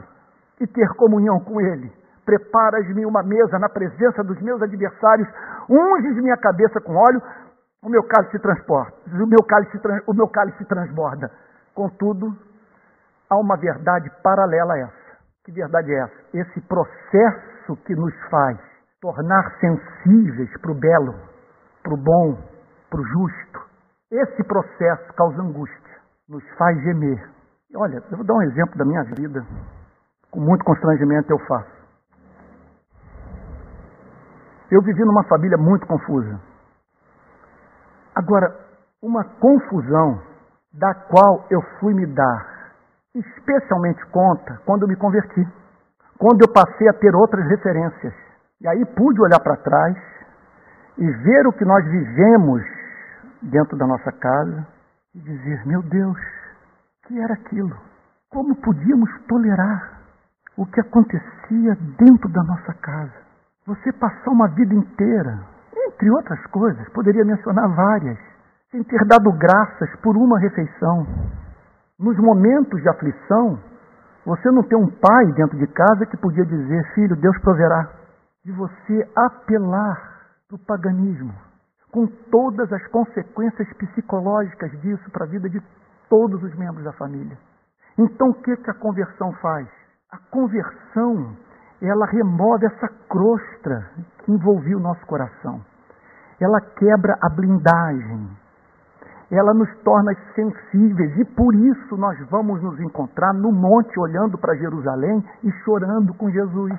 e 0.62 0.68
ter 0.68 0.88
comunhão 0.90 1.40
com 1.40 1.60
Ele. 1.60 1.92
Preparas-me 2.24 3.04
uma 3.08 3.24
mesa 3.24 3.58
na 3.58 3.68
presença 3.68 4.24
dos 4.24 4.40
meus 4.40 4.62
adversários, 4.62 5.28
unges 5.68 6.16
minha 6.18 6.38
cabeça 6.38 6.80
com 6.80 6.96
óleo, 6.96 7.20
o 7.82 7.90
meu 7.90 8.04
cálice 8.04 8.34
se 8.34 8.40
transporta, 8.40 8.94
o 9.12 9.26
meu 9.26 9.44
cálice, 9.44 9.80
o 10.06 10.14
meu 10.14 10.28
cálice 10.28 10.64
transborda. 10.66 11.32
Contudo, 11.74 12.32
há 13.32 13.36
uma 13.38 13.58
verdade 13.58 14.12
paralela 14.22 14.76
a 14.76 14.78
essa. 14.78 15.18
Que 15.44 15.52
verdade 15.52 15.92
é 15.92 16.02
essa? 16.02 16.38
Esse 16.38 16.62
processo 16.62 17.76
que 17.84 17.96
nos 17.96 18.14
faz 18.30 18.60
tornar 19.02 19.56
sensíveis 19.60 20.56
para 20.62 20.72
o 20.72 20.76
belo, 20.76 21.16
para 21.82 21.94
o 21.96 21.98
bom, 21.98 22.38
para 22.92 23.02
o 23.02 23.06
justo. 23.06 23.69
Esse 24.12 24.44
processo 24.44 25.14
causa 25.14 25.42
angústia, 25.42 25.96
nos 26.28 26.44
faz 26.58 26.82
gemer. 26.82 27.30
Olha, 27.76 28.04
eu 28.10 28.18
vou 28.18 28.26
dar 28.26 28.34
um 28.34 28.42
exemplo 28.42 28.76
da 28.78 28.86
minha 28.86 29.04
vida. 29.04 29.46
Com 30.32 30.40
muito 30.40 30.66
constrangimento 30.66 31.32
eu 31.32 31.40
faço. 31.46 31.80
Eu 34.72 34.82
vivi 34.82 35.04
numa 35.04 35.24
família 35.26 35.58
muito 35.58 35.86
confusa. 35.86 36.40
Agora, 38.16 38.54
uma 39.02 39.24
confusão 39.24 40.22
da 40.74 40.94
qual 40.94 41.46
eu 41.50 41.62
fui 41.80 41.94
me 41.94 42.06
dar 42.08 42.60
especialmente 43.16 44.06
conta 44.08 44.60
quando 44.66 44.88
me 44.88 44.96
converti, 44.96 45.48
quando 46.18 46.42
eu 46.42 46.54
passei 46.54 46.88
a 46.90 46.94
ter 46.94 47.16
outras 47.16 47.48
referências. 47.48 48.14
E 48.62 48.68
aí 48.68 48.86
pude 48.86 49.22
olhar 49.22 49.40
para 49.40 49.58
trás 49.58 49.98
e 50.98 51.10
ver 51.10 51.48
o 51.48 51.54
que 51.54 51.66
nós 51.66 51.84
vivemos 51.86 52.79
dentro 53.42 53.78
da 53.78 53.88
nossa 53.88 54.12
casa 54.12 54.68
e 55.16 55.20
dizer: 55.20 55.66
meu 55.66 55.82
Deus, 55.84 56.18
que 57.08 57.20
era 57.20 57.34
aquilo? 57.34 57.76
Como 58.30 58.56
podíamos 58.56 59.10
tolerar 59.28 60.02
o 60.58 60.66
que 60.66 60.80
acontecia 60.80 61.76
dentro 61.98 62.30
da 62.30 62.44
nossa 62.44 62.74
casa? 62.76 63.14
Você 63.66 63.92
passar 63.94 64.32
uma 64.32 64.48
vida 64.48 64.74
inteira, 64.74 65.40
entre 65.88 66.10
outras 66.12 66.46
coisas, 66.48 66.88
poderia 66.90 67.26
mencionar 67.26 67.68
várias, 67.76 68.18
sem 68.72 68.84
ter 68.84 69.04
dado 69.06 69.32
graças 69.34 69.96
por 70.02 70.16
uma 70.16 70.40
refeição, 70.40 71.06
nos 72.00 72.18
momentos 72.18 72.82
de 72.82 72.88
aflição, 72.88 73.60
você 74.26 74.50
não 74.52 74.64
tem 74.64 74.78
um 74.78 74.90
pai 74.90 75.26
dentro 75.34 75.58
de 75.58 75.68
casa 75.68 76.06
que 76.06 76.16
podia 76.16 76.46
dizer, 76.46 76.94
filho, 76.94 77.16
Deus 77.18 77.38
proverá. 77.40 77.90
De 78.46 78.54
você 78.54 79.10
apelar 79.16 80.00
para 80.48 80.56
o 80.56 80.60
paganismo, 80.60 81.34
com 81.92 82.06
todas 82.32 82.72
as 82.72 82.86
consequências 82.88 83.68
psicológicas 83.74 84.72
disso 84.82 85.10
para 85.12 85.26
a 85.26 85.30
vida 85.30 85.50
de 85.50 85.62
todos 86.10 86.42
os 86.44 86.56
membros 86.56 86.84
da 86.84 86.94
família. 86.94 87.38
Então 87.98 88.30
o 88.30 88.34
que, 88.34 88.56
que 88.58 88.70
a 88.70 88.76
conversão 88.76 89.32
faz? 89.42 89.68
A 90.12 90.18
conversão, 90.32 91.36
ela 91.82 92.06
remove 92.06 92.66
essa 92.66 92.88
crosta 93.10 93.92
que 94.24 94.32
envolvia 94.32 94.78
o 94.78 94.82
nosso 94.82 95.06
coração. 95.06 95.62
Ela 96.40 96.62
quebra 96.62 97.18
a 97.22 97.30
blindagem 97.30 98.30
ela 99.32 99.54
nos 99.54 99.70
torna 99.84 100.12
sensíveis 100.34 101.18
e 101.20 101.26
por 101.26 101.54
isso 101.54 101.96
nós 101.96 102.18
vamos 102.30 102.62
nos 102.64 102.80
encontrar 102.80 103.32
no 103.34 103.52
monte 103.52 104.00
olhando 104.00 104.38
para 104.40 104.56
Jerusalém 104.56 105.24
e 105.44 105.52
chorando 105.64 106.14
com 106.16 106.32
Jesus. 106.32 106.74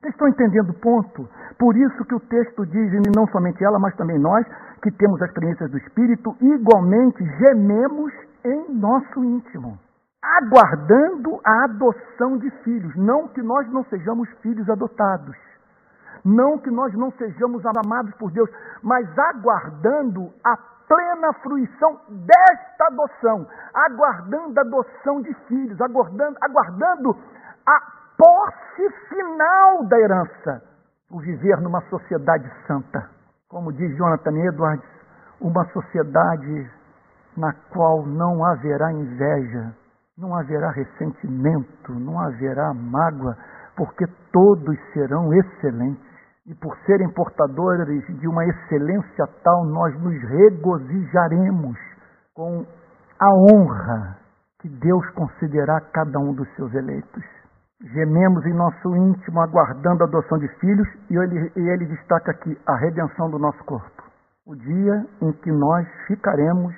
Vocês 0.00 0.12
estão 0.12 0.28
entendendo 0.28 0.70
o 0.70 0.74
ponto? 0.74 1.28
Por 1.58 1.76
isso 1.76 2.04
que 2.04 2.14
o 2.14 2.20
texto 2.20 2.66
diz, 2.66 2.92
e 2.92 3.16
não 3.16 3.26
somente 3.28 3.64
ela, 3.64 3.78
mas 3.78 3.96
também 3.96 4.18
nós, 4.18 4.46
que 4.82 4.90
temos 4.90 5.20
as 5.22 5.32
premissas 5.32 5.70
do 5.70 5.78
Espírito, 5.78 6.36
igualmente 6.40 7.24
gememos 7.38 8.12
em 8.44 8.74
nosso 8.74 9.24
íntimo, 9.24 9.78
aguardando 10.22 11.40
a 11.44 11.64
adoção 11.64 12.36
de 12.38 12.50
filhos. 12.62 12.94
Não 12.94 13.28
que 13.28 13.42
nós 13.42 13.66
não 13.72 13.84
sejamos 13.84 14.28
filhos 14.42 14.68
adotados, 14.68 15.36
não 16.24 16.58
que 16.58 16.70
nós 16.70 16.92
não 16.94 17.10
sejamos 17.12 17.64
amados 17.64 18.14
por 18.16 18.30
Deus, 18.30 18.50
mas 18.82 19.06
aguardando 19.18 20.30
a 20.44 20.56
plena 20.86 21.32
fruição 21.42 22.00
desta 22.08 22.86
adoção, 22.86 23.46
aguardando 23.72 24.58
a 24.58 24.62
adoção 24.62 25.22
de 25.22 25.32
filhos, 25.48 25.80
aguardando, 25.80 26.36
aguardando 26.42 27.16
a 27.66 27.95
posse 28.16 28.90
final 29.08 29.84
da 29.86 29.98
herança, 29.98 30.62
o 31.10 31.20
viver 31.20 31.60
numa 31.60 31.80
sociedade 31.82 32.50
santa. 32.66 33.10
Como 33.48 33.72
diz 33.72 33.96
Jonathan 33.96 34.36
Edwards, 34.38 34.88
uma 35.40 35.64
sociedade 35.72 36.70
na 37.36 37.52
qual 37.70 38.06
não 38.06 38.44
haverá 38.44 38.92
inveja, 38.92 39.74
não 40.16 40.34
haverá 40.34 40.70
ressentimento, 40.70 41.92
não 41.92 42.18
haverá 42.18 42.72
mágoa, 42.72 43.36
porque 43.76 44.06
todos 44.32 44.78
serão 44.92 45.32
excelentes. 45.34 46.04
E 46.46 46.54
por 46.54 46.76
serem 46.86 47.12
portadores 47.12 48.06
de 48.20 48.28
uma 48.28 48.44
excelência 48.46 49.26
tal, 49.42 49.64
nós 49.64 49.92
nos 50.00 50.14
regozijaremos 50.22 51.76
com 52.34 52.64
a 53.18 53.28
honra 53.34 54.16
que 54.60 54.68
Deus 54.68 55.10
concederá 55.10 55.78
a 55.78 55.80
cada 55.80 56.18
um 56.18 56.32
dos 56.32 56.48
seus 56.54 56.72
eleitos. 56.72 57.24
Gememos 57.82 58.44
em 58.46 58.54
nosso 58.54 58.96
íntimo, 58.96 59.40
aguardando 59.40 60.02
a 60.02 60.06
adoção 60.06 60.38
de 60.38 60.48
filhos, 60.60 60.88
e 61.10 61.16
ele, 61.16 61.52
e 61.56 61.60
ele 61.68 61.84
destaca 61.86 62.30
aqui 62.30 62.58
a 62.66 62.76
redenção 62.76 63.30
do 63.30 63.38
nosso 63.38 63.62
corpo. 63.64 64.02
O 64.46 64.54
dia 64.54 65.06
em 65.20 65.32
que 65.32 65.52
nós 65.52 65.86
ficaremos 66.06 66.74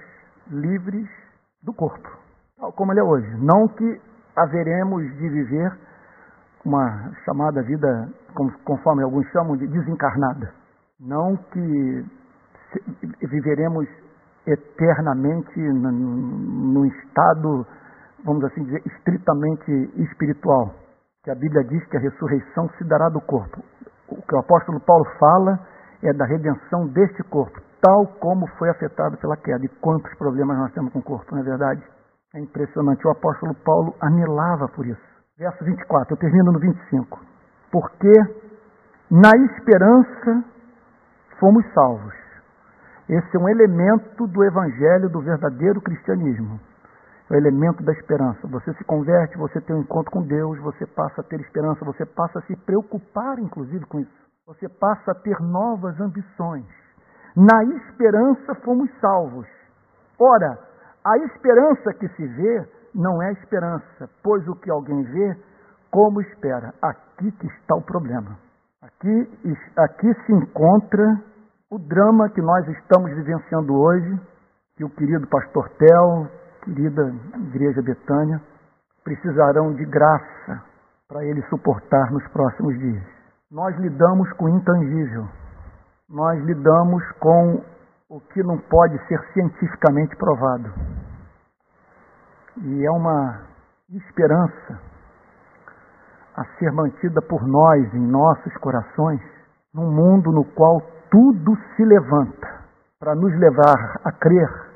livres 0.51 1.09
do 1.63 1.73
corpo, 1.73 2.09
tal 2.59 2.73
como 2.73 2.93
ele 2.93 3.01
é 3.01 3.05
hoje. 3.05 3.29
Não 3.37 3.69
que 3.69 4.01
haveremos 4.37 5.05
de 5.19 5.29
viver 5.29 5.79
uma 6.65 7.13
chamada 7.25 7.63
vida, 7.63 8.09
conforme 8.65 9.03
alguns 9.03 9.27
chamam 9.29 9.57
de 9.57 9.67
desencarnada. 9.69 10.53
Não 11.01 11.37
que 11.37 12.05
viveremos 13.23 13.87
eternamente 14.47 15.61
num 15.61 16.85
estado, 16.87 17.67
vamos 18.25 18.45
assim 18.45 18.65
dizer, 18.65 18.83
estritamente 18.85 19.71
espiritual. 19.97 20.75
Que 21.29 21.33
a 21.33 21.35
Bíblia 21.35 21.63
diz 21.63 21.85
que 21.89 21.97
a 21.99 22.01
ressurreição 22.01 22.71
se 22.79 22.85
dará 22.85 23.11
do 23.11 23.21
corpo. 23.21 23.63
O 24.09 24.23
que 24.23 24.35
o 24.35 24.39
apóstolo 24.39 24.81
Paulo 24.81 25.05
fala 25.21 25.61
é 26.03 26.11
da 26.11 26.25
redenção 26.25 26.87
deste 26.87 27.23
corpo, 27.25 27.61
tal 27.83 28.07
como 28.19 28.47
foi 28.57 28.71
afetado 28.71 29.19
pela 29.19 29.37
queda. 29.37 29.63
E 29.63 29.69
quantos 29.69 30.11
problemas 30.15 30.57
nós 30.57 30.73
temos 30.73 30.91
com 30.91 31.01
o 31.01 31.03
corpo, 31.03 31.35
não 31.35 31.43
é 31.43 31.45
verdade? 31.45 31.83
É 32.35 32.41
impressionante. 32.41 33.07
O 33.07 33.11
apóstolo 33.11 33.55
Paulo 33.57 33.95
anelava 34.01 34.69
por 34.69 34.87
isso. 34.87 35.03
Verso 35.37 35.63
24, 35.63 36.15
eu 36.15 36.17
termino 36.17 36.51
no 36.51 36.59
25. 36.61 37.21
Porque 37.71 38.13
na 39.11 39.33
esperança 39.53 40.45
fomos 41.39 41.63
salvos. 41.75 42.15
Esse 43.07 43.37
é 43.37 43.39
um 43.39 43.51
elemento 43.51 44.27
do 44.29 44.45
evangelho 44.45 45.11
do 45.11 45.21
verdadeiro 45.21 45.79
cristianismo. 45.83 46.59
O 47.31 47.35
elemento 47.35 47.83
da 47.83 47.93
esperança. 47.93 48.47
Você 48.49 48.73
se 48.75 48.85
converte, 48.85 49.37
você 49.37 49.61
tem 49.61 49.77
um 49.77 49.81
encontro 49.81 50.11
com 50.11 50.23
Deus, 50.23 50.59
você 50.61 50.87
passa 50.87 51.21
a 51.21 51.25
ter 51.25 51.39
esperança, 51.41 51.85
você 51.85 52.07
passa 52.07 52.39
a 52.39 52.43
se 52.43 52.57
preocupar, 52.57 53.39
inclusive, 53.39 53.85
com 53.87 54.01
isso. 54.01 54.29
Você 54.47 54.67
passa 54.69 55.13
a 55.13 55.15
ter 55.15 55.39
novas 55.41 56.01
ambições. 56.01 56.65
Na 57.37 57.63
esperança 57.65 58.55
fomos 58.65 58.91
salvos. 58.99 59.47
Ora, 60.19 60.59
a 61.05 61.19
esperança 61.19 61.93
que 61.95 62.09
se 62.09 62.27
vê 62.27 62.69
não 62.95 63.23
é 63.23 63.33
esperança, 63.33 64.09
pois 64.23 64.47
o 64.49 64.57
que 64.57 64.71
alguém 64.71 65.03
vê, 65.03 65.37
como 65.91 66.21
espera. 66.23 66.73
Aqui 66.83 67.31
que 67.33 67.47
está 67.47 67.77
o 67.77 67.83
problema. 67.83 68.39
Aqui, 68.83 69.29
aqui 69.77 70.15
se 70.25 70.33
encontra 70.33 71.05
o 71.71 71.79
drama 71.79 72.31
que 72.31 72.41
nós 72.41 72.67
estamos 72.69 73.11
vivenciando 73.15 73.75
hoje, 73.75 74.21
que 74.77 74.85
o 74.85 74.91
querido 74.91 75.27
pastor 75.29 75.69
Tel, 75.79 76.27
querida 76.69 77.15
Igreja 77.49 77.83
Betânia, 77.83 78.41
precisarão 79.03 79.73
de 79.75 79.85
graça 79.87 80.63
para 81.09 81.25
ele 81.25 81.43
suportar 81.49 82.11
nos 82.13 82.27
próximos 82.29 82.79
dias. 82.79 83.03
Nós 83.51 83.75
lidamos 83.79 84.31
com 84.35 84.45
o 84.45 84.49
intangível, 84.51 85.27
nós 86.09 86.39
lidamos 86.45 87.03
com 87.13 87.65
o 88.11 88.21
que 88.21 88.43
não 88.43 88.59
pode 88.59 88.99
ser 89.07 89.19
cientificamente 89.33 90.15
provado. 90.17 90.71
E 92.59 92.85
é 92.85 92.91
uma 92.91 93.41
esperança 93.91 94.79
a 96.37 96.45
ser 96.59 96.71
mantida 96.73 97.23
por 97.23 97.47
nós 97.47 97.95
em 97.95 98.07
nossos 98.07 98.55
corações, 98.59 99.21
num 99.73 99.91
mundo 99.91 100.31
no 100.31 100.45
qual 100.45 100.81
tudo 101.11 101.57
se 101.75 101.85
levanta 101.85 102.59
para 103.01 103.15
nos 103.15 103.33
levar 103.39 104.01
a 104.05 104.13
crer 104.13 104.68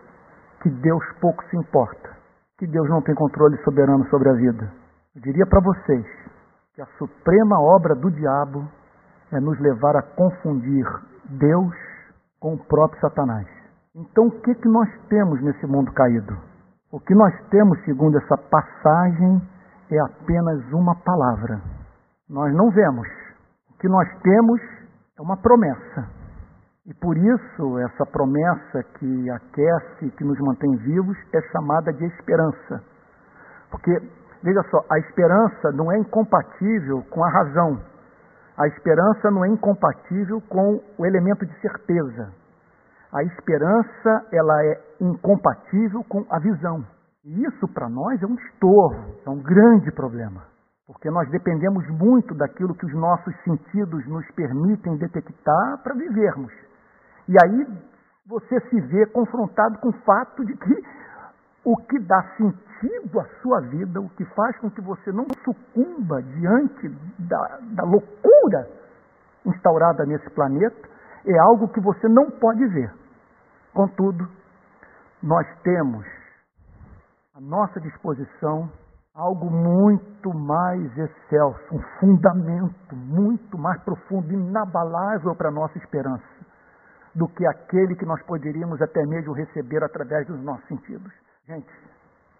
que 0.62 0.70
Deus 0.70 1.05
pouco 1.20 1.44
se 1.51 1.57
importa, 1.57 2.11
que 2.59 2.66
Deus 2.66 2.88
não 2.88 3.03
tem 3.03 3.14
controle 3.14 3.57
soberano 3.64 4.09
sobre 4.09 4.31
a 4.31 4.35
vida. 4.35 4.72
Eu 5.14 5.20
diria 5.22 5.46
para 5.46 5.61
vocês 5.61 6.07
que 6.75 6.81
a 6.81 6.87
suprema 6.98 7.61
obra 7.61 7.94
do 7.94 8.11
diabo 8.11 8.66
é 9.33 9.40
nos 9.40 9.59
levar 9.61 9.96
a 9.96 10.03
confundir 10.03 10.87
Deus 11.31 11.75
com 12.40 12.55
o 12.55 12.64
próprio 12.64 13.01
Satanás. 13.01 13.46
Então, 13.94 14.27
o 14.27 14.40
que, 14.40 14.55
que 14.55 14.68
nós 14.68 14.88
temos 15.09 15.42
nesse 15.42 15.66
mundo 15.66 15.92
caído? 15.92 16.37
O 16.90 17.01
que 17.01 17.14
nós 17.14 17.35
temos, 17.51 17.79
segundo 17.85 18.16
essa 18.18 18.37
passagem, 18.37 19.42
é 19.90 19.98
apenas 20.01 20.64
uma 20.72 20.94
palavra. 20.94 21.61
Nós 22.29 22.55
não 22.55 22.70
vemos. 22.70 23.09
O 23.70 23.79
que 23.79 23.88
nós 23.88 24.09
temos 24.22 24.61
é 25.18 25.22
uma 25.22 25.37
promessa. 25.37 26.09
E 26.85 26.92
por 26.95 27.16
isso, 27.16 27.79
essa 27.79 28.05
promessa 28.07 28.83
que 28.99 29.31
aquece, 29.31 30.11
que 30.16 30.25
nos 30.25 30.38
mantém 30.40 30.75
vivos, 30.79 31.16
é 31.33 31.40
chamada 31.53 31.92
de 31.92 32.05
esperança. 32.07 32.83
Porque, 33.71 33.92
veja 34.42 34.62
só, 34.68 34.85
a 34.90 34.99
esperança 34.99 35.71
não 35.73 35.92
é 35.92 35.99
incompatível 35.99 37.05
com 37.09 37.25
a 37.25 37.31
razão. 37.31 37.81
A 38.59 38.66
esperança 38.66 39.31
não 39.31 39.45
é 39.45 39.49
incompatível 39.49 40.40
com 40.49 40.83
o 40.99 41.07
elemento 41.07 41.47
de 41.47 41.61
certeza. 41.61 42.33
A 43.12 43.23
esperança 43.23 44.27
ela 44.33 44.64
é 44.64 44.81
incompatível 45.01 46.03
com 46.09 46.27
a 46.29 46.40
visão. 46.40 46.85
E 47.25 47.45
isso 47.45 47.68
para 47.68 47.88
nós 47.88 48.21
é 48.21 48.27
um 48.27 48.35
estorvo, 48.35 49.14
é 49.25 49.31
um 49.31 49.40
grande 49.40 49.92
problema, 49.92 50.42
porque 50.87 51.09
nós 51.09 51.31
dependemos 51.31 51.87
muito 51.90 52.35
daquilo 52.35 52.75
que 52.75 52.87
os 52.87 52.95
nossos 52.95 53.33
sentidos 53.45 54.05
nos 54.09 54.29
permitem 54.33 54.97
detectar 54.97 55.81
para 55.85 55.95
vivermos. 55.95 56.53
E 57.29 57.37
aí 57.43 57.67
você 58.27 58.61
se 58.69 58.81
vê 58.81 59.07
confrontado 59.07 59.79
com 59.79 59.89
o 59.89 60.01
fato 60.05 60.45
de 60.45 60.57
que 60.57 60.85
o 61.65 61.77
que 61.77 61.99
dá 62.01 62.23
sentido 62.37 63.21
à 63.21 63.25
sua 63.41 63.61
vida, 63.61 64.01
o 64.01 64.09
que 64.11 64.25
faz 64.35 64.57
com 64.59 64.71
que 64.71 64.81
você 64.81 65.13
não 65.13 65.27
sucumba 65.45 66.23
diante 66.23 66.89
da, 67.19 67.59
da 67.75 67.85
loucura 67.85 68.69
instaurada 69.47 70.05
nesse 70.05 70.29
planeta, 70.31 70.89
é 71.27 71.39
algo 71.39 71.69
que 71.69 71.81
você 71.81 72.09
não 72.09 72.31
pode 72.31 72.67
ver. 72.67 72.93
Contudo, 73.73 74.29
nós 75.23 75.47
temos 75.63 76.05
à 77.35 77.41
nossa 77.41 77.81
disposição 77.81 78.69
algo 79.15 79.51
muito 79.51 80.33
mais 80.35 80.91
excelso, 80.97 81.75
um 81.75 81.83
fundamento 82.01 82.97
muito 82.97 83.59
mais 83.59 83.81
profundo, 83.83 84.33
inabalável 84.33 85.35
para 85.35 85.49
a 85.49 85.53
nossa 85.53 85.77
esperança, 85.79 86.25
do 87.15 87.29
que 87.29 87.46
aquele 87.46 87.94
que 87.94 88.06
nós 88.06 88.23
poderíamos 88.23 88.81
até 88.81 89.04
mesmo 89.06 89.33
receber 89.33 89.83
através 89.85 90.27
dos 90.27 90.40
nossos 90.42 90.67
sentidos. 90.67 91.13
Gente, 91.46 91.69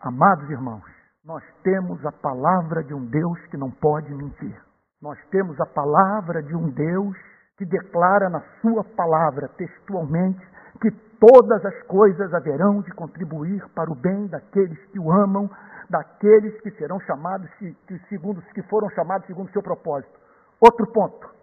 amados 0.01 0.49
irmãos, 0.51 0.85
nós 1.25 1.43
temos 1.63 2.05
a 2.07 2.13
palavra 2.13 2.83
de 2.83 2.95
um 2.95 3.05
Deus 3.07 3.39
que 3.47 3.57
não 3.57 3.71
pode 3.71 4.13
mentir. 4.15 4.61
Nós 5.01 5.19
temos 5.31 5.61
a 5.61 5.67
palavra 5.67 6.43
de 6.43 6.55
um 6.55 6.71
Deus 6.71 7.17
que 7.57 7.65
declara 7.65 8.29
na 8.29 8.41
sua 8.61 8.83
palavra 8.83 9.49
textualmente 9.57 10.41
que 10.81 10.91
todas 11.21 11.65
as 11.65 11.83
coisas 11.85 12.33
haverão 12.35 12.81
de 12.81 12.91
contribuir 12.93 13.65
para 13.75 13.91
o 13.91 13.95
bem 13.95 14.27
daqueles 14.27 14.79
que 14.87 14.99
o 14.99 15.13
amam, 15.13 15.49
daqueles 15.89 16.61
que 16.61 16.71
serão 16.73 16.99
chamados 17.01 17.49
que, 17.55 17.77
segundo 18.09 18.43
que 18.55 18.63
foram 18.63 18.89
chamados 18.91 19.27
segundo 19.27 19.49
o 19.49 19.53
seu 19.53 19.63
propósito. 19.63 20.19
Outro 20.61 20.87
ponto. 20.93 21.42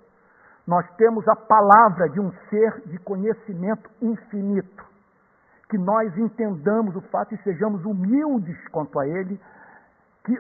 Nós 0.70 0.88
temos 0.98 1.28
a 1.28 1.36
palavra 1.36 2.08
de 2.10 2.20
um 2.20 2.32
ser 2.48 2.84
de 2.86 3.00
conhecimento 3.00 3.90
infinito. 4.00 4.86
Que 5.68 5.80
nós 5.80 6.16
entendamos 6.16 6.96
o 6.96 7.02
fato 7.10 7.34
e 7.34 7.42
sejamos 7.42 7.84
humildes 7.84 8.56
quanto 8.68 9.00
a 9.00 9.08
ele, 9.08 9.42
que 10.24 10.40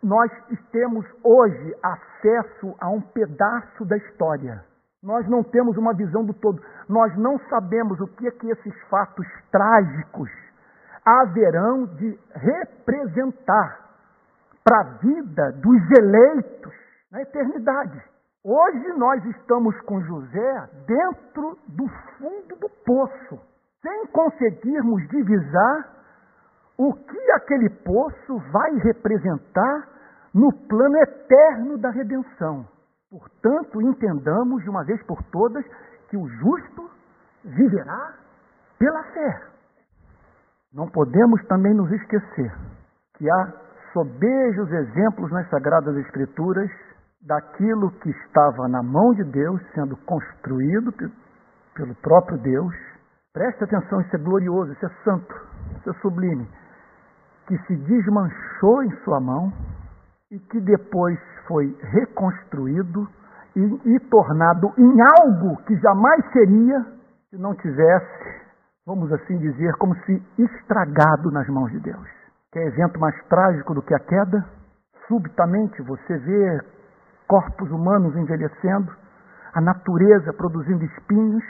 nós 0.00 0.30
temos 0.70 1.04
hoje 1.24 1.74
acesso 1.82 2.76
a 2.80 2.88
um 2.88 3.00
pedaço 3.00 3.84
da 3.84 3.96
história. 3.96 4.64
Nós 5.02 5.28
não 5.28 5.42
temos 5.42 5.76
uma 5.76 5.92
visão 5.92 6.24
do 6.24 6.34
todo. 6.34 6.62
Nós 6.88 7.12
não 7.16 7.36
sabemos 7.48 8.00
o 8.00 8.06
que 8.06 8.28
é 8.28 8.30
que 8.30 8.48
esses 8.48 8.80
fatos 8.88 9.26
trágicos 9.50 10.30
haverão 11.04 11.86
de 11.96 12.16
representar 12.32 13.90
para 14.62 14.82
a 14.82 14.98
vida 14.98 15.50
dos 15.50 15.90
eleitos 15.98 16.72
na 17.10 17.22
eternidade. 17.22 18.11
Hoje 18.44 18.88
nós 18.96 19.24
estamos 19.24 19.80
com 19.82 20.00
José 20.00 20.68
dentro 20.84 21.56
do 21.68 21.88
fundo 22.18 22.56
do 22.56 22.68
poço, 22.84 23.40
sem 23.80 24.06
conseguirmos 24.08 25.06
divisar 25.10 25.88
o 26.76 26.92
que 26.92 27.30
aquele 27.36 27.70
poço 27.70 28.38
vai 28.50 28.72
representar 28.78 29.88
no 30.34 30.52
plano 30.66 30.96
eterno 30.96 31.78
da 31.78 31.90
redenção. 31.90 32.66
Portanto, 33.08 33.80
entendamos 33.80 34.64
de 34.64 34.70
uma 34.70 34.84
vez 34.84 35.00
por 35.04 35.22
todas 35.30 35.64
que 36.08 36.16
o 36.16 36.26
justo 36.26 36.90
viverá 37.44 38.14
pela 38.76 39.04
fé. 39.04 39.42
Não 40.74 40.88
podemos 40.88 41.40
também 41.46 41.74
nos 41.74 41.92
esquecer 41.92 42.52
que 43.14 43.30
há 43.30 43.52
sobejos 43.92 44.68
exemplos 44.72 45.30
nas 45.30 45.48
Sagradas 45.48 45.96
Escrituras 45.98 46.68
daquilo 47.22 47.90
que 48.00 48.10
estava 48.10 48.68
na 48.68 48.82
mão 48.82 49.12
de 49.14 49.24
Deus 49.24 49.60
sendo 49.74 49.96
construído 49.98 50.92
pelo 51.74 51.94
próprio 51.96 52.38
Deus. 52.38 52.74
Preste 53.32 53.64
atenção, 53.64 54.00
isso 54.00 54.16
é 54.16 54.18
glorioso, 54.18 54.72
isso 54.72 54.84
é 54.84 54.90
santo, 55.04 55.34
isso 55.78 55.90
é 55.90 55.92
sublime. 56.00 56.48
Que 57.46 57.56
se 57.66 57.76
desmanchou 57.76 58.82
em 58.82 58.90
sua 59.04 59.20
mão 59.20 59.52
e 60.30 60.38
que 60.38 60.60
depois 60.60 61.18
foi 61.46 61.76
reconstruído 61.80 63.08
e, 63.56 63.94
e 63.94 64.00
tornado 64.00 64.72
em 64.78 64.96
algo 65.20 65.56
que 65.64 65.76
jamais 65.76 66.32
seria 66.32 66.84
se 67.30 67.38
não 67.38 67.54
tivesse, 67.54 68.42
vamos 68.86 69.10
assim 69.12 69.38
dizer, 69.38 69.72
como 69.78 69.94
se 70.04 70.22
estragado 70.38 71.30
nas 71.30 71.46
mãos 71.48 71.70
de 71.70 71.80
Deus. 71.80 72.08
Quer 72.52 72.66
evento 72.66 73.00
mais 73.00 73.14
trágico 73.28 73.74
do 73.74 73.82
que 73.82 73.94
a 73.94 73.98
queda? 73.98 74.44
Subitamente 75.08 75.80
você 75.82 76.18
vê 76.18 76.60
corpos 77.32 77.70
humanos 77.70 78.14
envelhecendo, 78.14 78.92
a 79.54 79.60
natureza 79.62 80.34
produzindo 80.34 80.84
espinhos, 80.84 81.42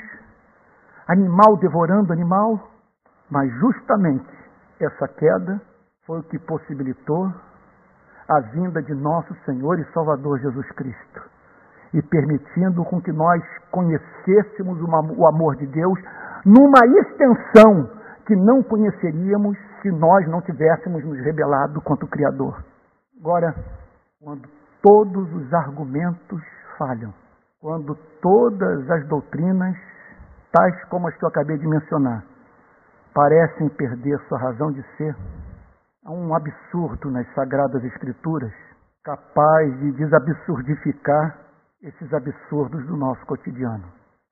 animal 1.09 1.57
devorando 1.57 2.13
animal, 2.13 2.71
mas 3.29 3.53
justamente 3.55 4.31
essa 4.79 5.09
queda 5.09 5.61
foi 6.07 6.21
o 6.21 6.23
que 6.23 6.39
possibilitou 6.39 7.27
a 8.29 8.41
vinda 8.53 8.81
de 8.81 8.95
nosso 8.95 9.35
Senhor 9.45 9.77
e 9.81 9.93
Salvador 9.93 10.39
Jesus 10.39 10.71
Cristo 10.71 11.21
e 11.93 12.01
permitindo 12.01 12.85
com 12.85 13.03
que 13.03 13.11
nós 13.11 13.43
conhecêssemos 13.73 14.79
o 14.81 15.27
amor 15.27 15.57
de 15.57 15.67
Deus 15.67 15.99
numa 16.47 16.87
extensão 17.01 17.91
que 18.25 18.37
não 18.37 18.63
conheceríamos 18.63 19.59
se 19.83 19.91
nós 19.91 20.29
não 20.29 20.41
tivéssemos 20.43 21.05
nos 21.05 21.19
rebelado 21.25 21.81
contra 21.81 22.07
o 22.07 22.09
Criador. 22.09 22.63
Agora, 23.21 23.53
quando 24.23 24.62
todos 24.83 25.33
os 25.33 25.55
argumentos 25.55 26.43
falham, 26.77 27.15
quando 27.61 27.95
todas 28.21 28.91
as 28.91 29.07
doutrinas, 29.09 29.77
tais 30.53 30.85
como 30.87 31.09
as 31.09 31.17
que 31.17 31.25
eu 31.25 31.29
acabei 31.29 31.57
de 31.57 31.67
mencionar, 31.67 32.25
parecem 33.15 33.69
perder 33.71 34.19
sua 34.29 34.39
razão 34.39 34.73
de 34.73 34.83
ser, 34.97 35.15
Há 36.05 36.11
um 36.11 36.35
absurdo 36.35 37.13
nas 37.13 37.33
Sagradas 37.33 37.85
Escrituras 37.85 38.53
capaz 39.05 39.73
de 39.79 39.93
desabsurdificar 39.93 41.39
esses 41.81 42.13
absurdos 42.13 42.85
do 42.89 42.97
nosso 42.97 43.25
cotidiano. 43.25 43.85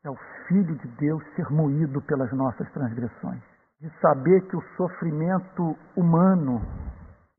É 0.05 0.11
o 0.11 0.16
Filho 0.48 0.74
de 0.74 0.88
Deus 0.98 1.22
ser 1.36 1.48
moído 1.48 2.03
pelas 2.03 2.32
nossas 2.32 2.68
transgressões. 2.72 3.40
De 3.80 3.88
saber 4.01 4.40
que 4.48 4.57
o 4.57 4.64
sofrimento 4.76 5.76
humano 5.96 6.61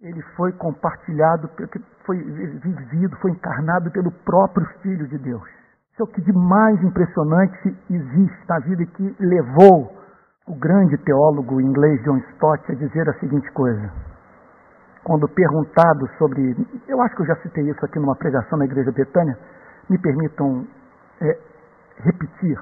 ele 0.02 0.22
foi 0.36 0.52
compartilhado, 0.54 1.50
foi 2.06 2.18
vivido, 2.18 3.16
foi 3.18 3.32
encarnado 3.32 3.92
pelo 3.92 4.12
próprio 4.12 4.66
Filho 4.82 5.08
de 5.08 5.18
Deus. 5.20 5.44
Isso 5.92 6.02
é 6.02 6.04
o 6.04 6.08
que 6.08 6.22
de 6.22 6.34
mais 6.34 6.82
impressionante 6.84 7.78
existe 7.90 8.50
na 8.50 8.60
vida 8.60 8.82
e 8.82 8.88
que 8.88 9.16
levou 9.20 9.96
o 10.48 10.56
grande 10.56 10.98
teólogo 10.98 11.62
inglês 11.62 12.02
John 12.04 12.18
Stott 12.34 12.72
a 12.72 12.76
dizer 12.76 13.08
a 13.10 13.20
seguinte 13.20 13.50
coisa: 13.52 13.92
quando 15.04 15.28
perguntado 15.28 16.08
sobre. 16.18 16.56
Eu 16.88 17.00
acho 17.02 17.16
que 17.16 17.22
eu 17.22 17.28
já 17.28 17.36
citei 17.38 17.70
isso 17.70 17.86
aqui 17.86 18.00
numa 18.00 18.16
pregação 18.16 18.58
na 18.58 18.66
Igreja 18.66 18.92
Betânia. 18.92 19.38
Me 19.88 20.00
permitam 20.00 20.66
é, 21.22 21.38
repetir 21.98 22.58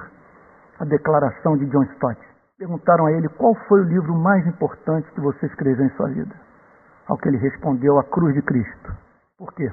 a 0.80 0.86
declaração 0.86 1.58
de 1.58 1.66
John 1.68 1.84
Stott. 1.94 2.20
Perguntaram 2.58 3.06
a 3.06 3.12
ele 3.14 3.30
qual 3.30 3.56
foi 3.68 3.80
o 3.80 3.84
livro 3.84 4.14
mais 4.16 4.46
importante 4.46 5.10
que 5.12 5.22
você 5.22 5.46
escreveu 5.46 5.86
em 5.86 5.90
sua 5.92 6.10
vida. 6.10 6.49
Ao 7.10 7.18
que 7.18 7.28
ele 7.28 7.38
respondeu: 7.38 8.00
A 8.00 8.04
Cruz 8.04 8.34
de 8.36 8.42
Cristo. 8.44 8.96
Por 9.38 9.54
quê? 9.54 9.70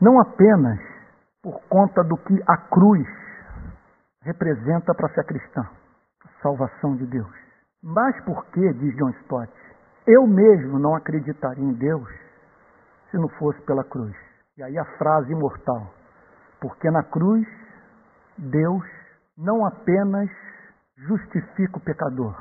Não 0.00 0.20
apenas 0.20 0.80
por 1.42 1.60
conta 1.68 2.02
do 2.02 2.16
que 2.16 2.42
a 2.46 2.56
cruz 2.56 3.06
representa 4.22 4.94
para 4.94 5.08
fé 5.10 5.22
cristã, 5.22 5.62
a 6.24 6.42
salvação 6.42 6.96
de 6.96 7.06
Deus, 7.06 7.32
mas 7.82 8.18
porque, 8.24 8.72
diz 8.74 8.96
John 8.96 9.10
Stott, 9.22 9.52
eu 10.06 10.26
mesmo 10.26 10.78
não 10.78 10.94
acreditaria 10.94 11.64
em 11.64 11.74
Deus 11.74 12.08
se 13.10 13.16
não 13.16 13.28
fosse 13.30 13.60
pela 13.62 13.84
cruz. 13.84 14.16
E 14.56 14.62
aí 14.62 14.78
a 14.78 14.84
frase 14.96 15.32
imortal: 15.32 15.92
porque 16.60 16.90
na 16.90 17.02
cruz 17.02 17.46
Deus 18.38 18.84
não 19.36 19.66
apenas 19.66 20.30
justifica 20.96 21.76
o 21.76 21.80
pecador, 21.80 22.34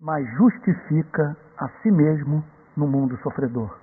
mas 0.00 0.26
justifica 0.36 1.36
a 1.58 1.68
si 1.82 1.90
mesmo 1.90 2.44
no 2.76 2.86
mundo 2.86 3.16
sofredor. 3.18 3.76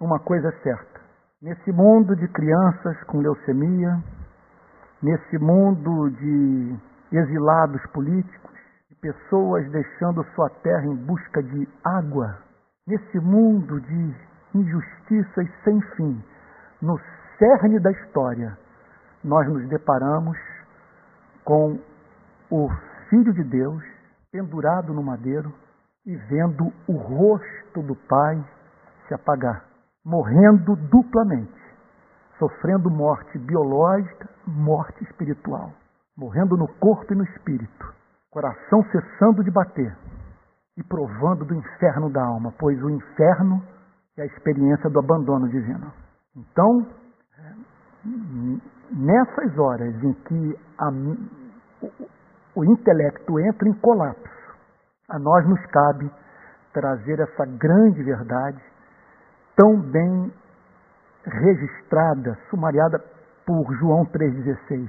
Uma 0.00 0.18
coisa 0.18 0.48
é 0.48 0.62
certa: 0.62 1.00
nesse 1.40 1.72
mundo 1.72 2.16
de 2.16 2.26
crianças 2.28 3.02
com 3.04 3.18
leucemia, 3.18 4.02
nesse 5.02 5.38
mundo 5.38 6.10
de 6.10 6.76
exilados 7.12 7.84
políticos, 7.92 8.52
de 8.90 8.96
pessoas 8.96 9.70
deixando 9.70 10.24
sua 10.34 10.48
terra 10.62 10.86
em 10.86 10.96
busca 10.96 11.42
de 11.42 11.68
água, 11.84 12.38
nesse 12.86 13.18
mundo 13.20 13.80
de 13.80 14.14
injustiças 14.54 15.48
sem 15.64 15.80
fim, 15.96 16.22
no 16.80 16.98
cerne 17.38 17.80
da 17.80 17.90
história, 17.90 18.56
nós 19.24 19.48
nos 19.48 19.68
deparamos 19.68 20.36
com 21.44 21.78
o 22.50 22.68
Filho 23.08 23.32
de 23.32 23.44
Deus 23.44 23.82
pendurado 24.30 24.92
no 24.92 25.02
madeiro 25.02 25.52
e 26.06 26.16
vendo 26.16 26.72
o 26.88 26.96
rosto 26.96 27.82
do 27.82 27.94
Pai 28.08 28.42
se 29.06 29.14
apagar, 29.14 29.64
morrendo 30.04 30.76
duplamente, 30.76 31.60
sofrendo 32.38 32.90
morte 32.90 33.38
biológica, 33.38 34.28
morte 34.46 35.02
espiritual, 35.04 35.72
morrendo 36.16 36.56
no 36.56 36.66
corpo 36.66 37.12
e 37.12 37.16
no 37.16 37.24
espírito, 37.24 37.94
coração 38.30 38.82
cessando 38.90 39.44
de 39.44 39.50
bater, 39.50 39.96
e 40.76 40.82
provando 40.82 41.44
do 41.44 41.54
inferno 41.54 42.10
da 42.10 42.24
alma, 42.24 42.52
pois 42.58 42.82
o 42.82 42.90
inferno 42.90 43.62
é 44.16 44.22
a 44.22 44.26
experiência 44.26 44.88
do 44.90 44.98
abandono 44.98 45.48
divino. 45.48 45.92
Então, 46.34 46.86
nessas 48.90 49.58
horas 49.58 49.94
em 50.02 50.12
que 50.14 50.58
a, 50.78 50.88
o, 50.88 52.08
o 52.56 52.64
intelecto 52.64 53.38
entra 53.38 53.68
em 53.68 53.74
colapso, 53.74 54.31
a 55.12 55.18
nós 55.18 55.46
nos 55.46 55.64
cabe 55.66 56.10
trazer 56.72 57.20
essa 57.20 57.44
grande 57.44 58.02
verdade, 58.02 58.60
tão 59.54 59.78
bem 59.78 60.32
registrada, 61.24 62.36
sumariada 62.48 62.98
por 63.46 63.72
João 63.74 64.06
3,16. 64.06 64.88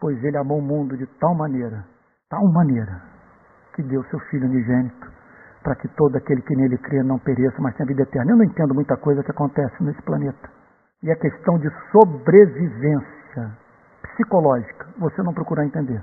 Pois 0.00 0.22
ele 0.24 0.38
amou 0.38 0.58
o 0.58 0.62
mundo 0.62 0.96
de 0.96 1.06
tal 1.20 1.34
maneira, 1.34 1.84
tal 2.30 2.42
maneira, 2.52 3.02
que 3.74 3.82
deu 3.82 4.02
seu 4.04 4.18
Filho 4.30 4.46
unigênito, 4.46 5.12
para 5.62 5.76
que 5.76 5.88
todo 5.88 6.16
aquele 6.16 6.40
que 6.40 6.56
nele 6.56 6.78
crê 6.78 7.02
não 7.02 7.18
pereça, 7.18 7.56
mas 7.60 7.76
tenha 7.76 7.86
vida 7.86 8.02
eterna. 8.02 8.32
Eu 8.32 8.36
não 8.38 8.44
entendo 8.44 8.74
muita 8.74 8.96
coisa 8.96 9.22
que 9.22 9.30
acontece 9.30 9.82
nesse 9.82 10.00
planeta. 10.02 10.48
E 11.02 11.10
é 11.10 11.14
questão 11.16 11.58
de 11.58 11.68
sobrevivência 11.92 13.52
psicológica. 14.02 14.86
Você 14.98 15.22
não 15.22 15.34
procurar 15.34 15.66
entender. 15.66 16.02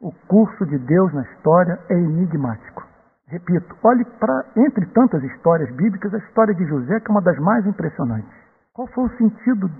O 0.00 0.12
curso 0.28 0.66
de 0.66 0.76
Deus 0.76 1.12
na 1.14 1.22
história 1.22 1.78
é 1.88 1.94
enigmático. 1.94 2.86
Repito, 3.28 3.74
olhe 3.82 4.04
para, 4.20 4.44
entre 4.54 4.84
tantas 4.92 5.22
histórias 5.24 5.74
bíblicas, 5.74 6.12
a 6.12 6.18
história 6.18 6.54
de 6.54 6.66
José, 6.66 7.00
que 7.00 7.10
é 7.10 7.12
uma 7.12 7.22
das 7.22 7.38
mais 7.38 7.66
impressionantes. 7.66 8.30
Qual 8.74 8.86
foi 8.88 9.04
o 9.04 9.16
sentido, 9.16 9.70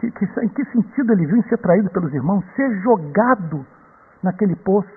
que, 0.00 0.10
que, 0.10 0.24
em 0.40 0.48
que 0.48 0.64
sentido 0.72 1.12
ele 1.12 1.26
viu 1.26 1.36
em 1.36 1.42
ser 1.42 1.58
traído 1.58 1.90
pelos 1.90 2.12
irmãos, 2.14 2.42
ser 2.56 2.80
jogado 2.80 3.66
naquele 4.22 4.56
poço? 4.56 4.88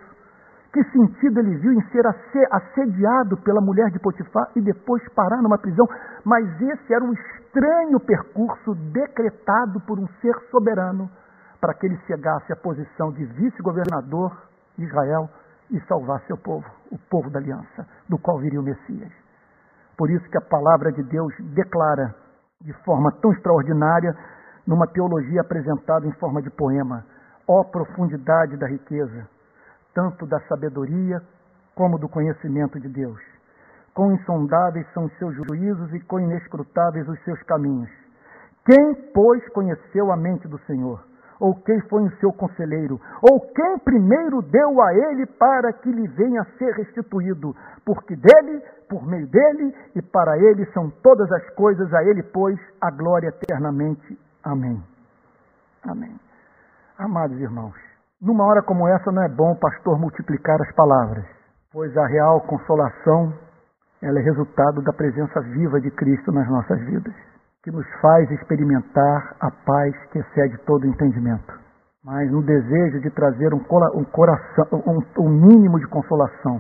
Que 0.71 0.81
sentido 0.85 1.41
ele 1.41 1.57
viu 1.57 1.73
em 1.73 1.81
ser 1.89 2.07
assediado 2.49 3.35
pela 3.43 3.59
mulher 3.59 3.91
de 3.91 3.99
Potifar 3.99 4.51
e 4.55 4.61
depois 4.61 5.03
parar 5.13 5.41
numa 5.41 5.57
prisão? 5.57 5.85
Mas 6.23 6.45
esse 6.61 6.93
era 6.93 7.03
um 7.03 7.11
estranho 7.11 7.99
percurso 7.99 8.73
decretado 8.93 9.81
por 9.81 9.99
um 9.99 10.07
ser 10.21 10.33
soberano 10.49 11.09
para 11.59 11.73
que 11.73 11.85
ele 11.85 11.97
chegasse 12.07 12.53
à 12.53 12.55
posição 12.55 13.11
de 13.11 13.25
vice-governador 13.25 14.49
Israel 14.77 15.29
e 15.69 15.79
salvar 15.87 16.21
seu 16.27 16.37
povo, 16.37 16.65
o 16.91 16.97
povo 17.09 17.29
da 17.29 17.39
aliança, 17.39 17.87
do 18.09 18.17
qual 18.17 18.39
viria 18.39 18.59
o 18.59 18.63
Messias. 18.63 19.11
Por 19.97 20.09
isso 20.09 20.27
que 20.29 20.37
a 20.37 20.41
palavra 20.41 20.91
de 20.91 21.03
Deus 21.03 21.33
declara 21.53 22.13
de 22.61 22.73
forma 22.83 23.11
tão 23.21 23.31
extraordinária 23.31 24.15
numa 24.65 24.87
teologia 24.87 25.41
apresentada 25.41 26.07
em 26.07 26.11
forma 26.13 26.41
de 26.41 26.49
poema, 26.49 27.05
ó 27.47 27.63
profundidade 27.63 28.57
da 28.57 28.67
riqueza, 28.67 29.27
tanto 29.93 30.25
da 30.25 30.39
sabedoria 30.47 31.21
como 31.75 31.97
do 31.97 32.07
conhecimento 32.07 32.79
de 32.79 32.87
Deus. 32.87 33.19
Quão 33.93 34.13
insondáveis 34.13 34.87
são 34.93 35.05
os 35.05 35.17
seus 35.17 35.35
juízos 35.35 35.93
e 35.93 35.99
quão 36.01 36.21
inescrutáveis 36.21 37.07
os 37.07 37.21
seus 37.23 37.41
caminhos. 37.43 37.89
Quem, 38.65 38.93
pois, 39.13 39.47
conheceu 39.49 40.11
a 40.11 40.15
mente 40.15 40.47
do 40.47 40.59
Senhor? 40.59 41.03
Ou 41.41 41.55
quem 41.55 41.81
foi 41.89 42.03
o 42.03 42.17
seu 42.17 42.31
conselheiro? 42.31 43.01
Ou 43.19 43.39
quem 43.39 43.79
primeiro 43.79 44.43
deu 44.43 44.79
a 44.79 44.93
ele 44.93 45.25
para 45.25 45.73
que 45.73 45.91
lhe 45.91 46.07
venha 46.09 46.41
a 46.43 46.57
ser 46.57 46.71
restituído? 46.75 47.55
Porque 47.83 48.15
dele, 48.15 48.61
por 48.87 49.03
meio 49.07 49.25
dele 49.25 49.73
e 49.95 50.03
para 50.03 50.37
ele 50.37 50.63
são 50.67 50.91
todas 51.01 51.31
as 51.31 51.49
coisas, 51.55 51.91
a 51.95 52.03
ele, 52.03 52.21
pois, 52.21 52.59
a 52.79 52.91
glória 52.91 53.29
eternamente. 53.29 54.19
Amém. 54.43 54.83
Amém. 55.83 56.15
Amados 56.99 57.39
irmãos, 57.39 57.73
numa 58.21 58.45
hora 58.45 58.61
como 58.61 58.87
essa 58.87 59.11
não 59.11 59.23
é 59.23 59.29
bom 59.29 59.53
o 59.53 59.59
pastor 59.59 59.99
multiplicar 59.99 60.61
as 60.61 60.71
palavras, 60.75 61.25
pois 61.73 61.97
a 61.97 62.05
real 62.05 62.41
consolação 62.41 63.33
ela 63.99 64.19
é 64.19 64.21
resultado 64.21 64.83
da 64.83 64.93
presença 64.93 65.41
viva 65.41 65.81
de 65.81 65.89
Cristo 65.89 66.31
nas 66.31 66.47
nossas 66.47 66.79
vidas, 66.85 67.15
que 67.63 67.71
nos 67.71 67.85
faz 68.01 68.29
experimentar 68.31 69.35
a 69.39 69.51
paz 69.51 69.95
que 70.11 70.19
excede 70.19 70.57
todo 70.65 70.87
entendimento. 70.87 71.59
Mas 72.03 72.31
no 72.31 72.41
desejo 72.41 72.99
de 72.99 73.11
trazer 73.11 73.53
um, 73.53 73.59
coração, 74.05 74.65
um, 74.71 75.23
um 75.23 75.29
mínimo 75.29 75.79
de 75.79 75.87
consolação 75.87 76.59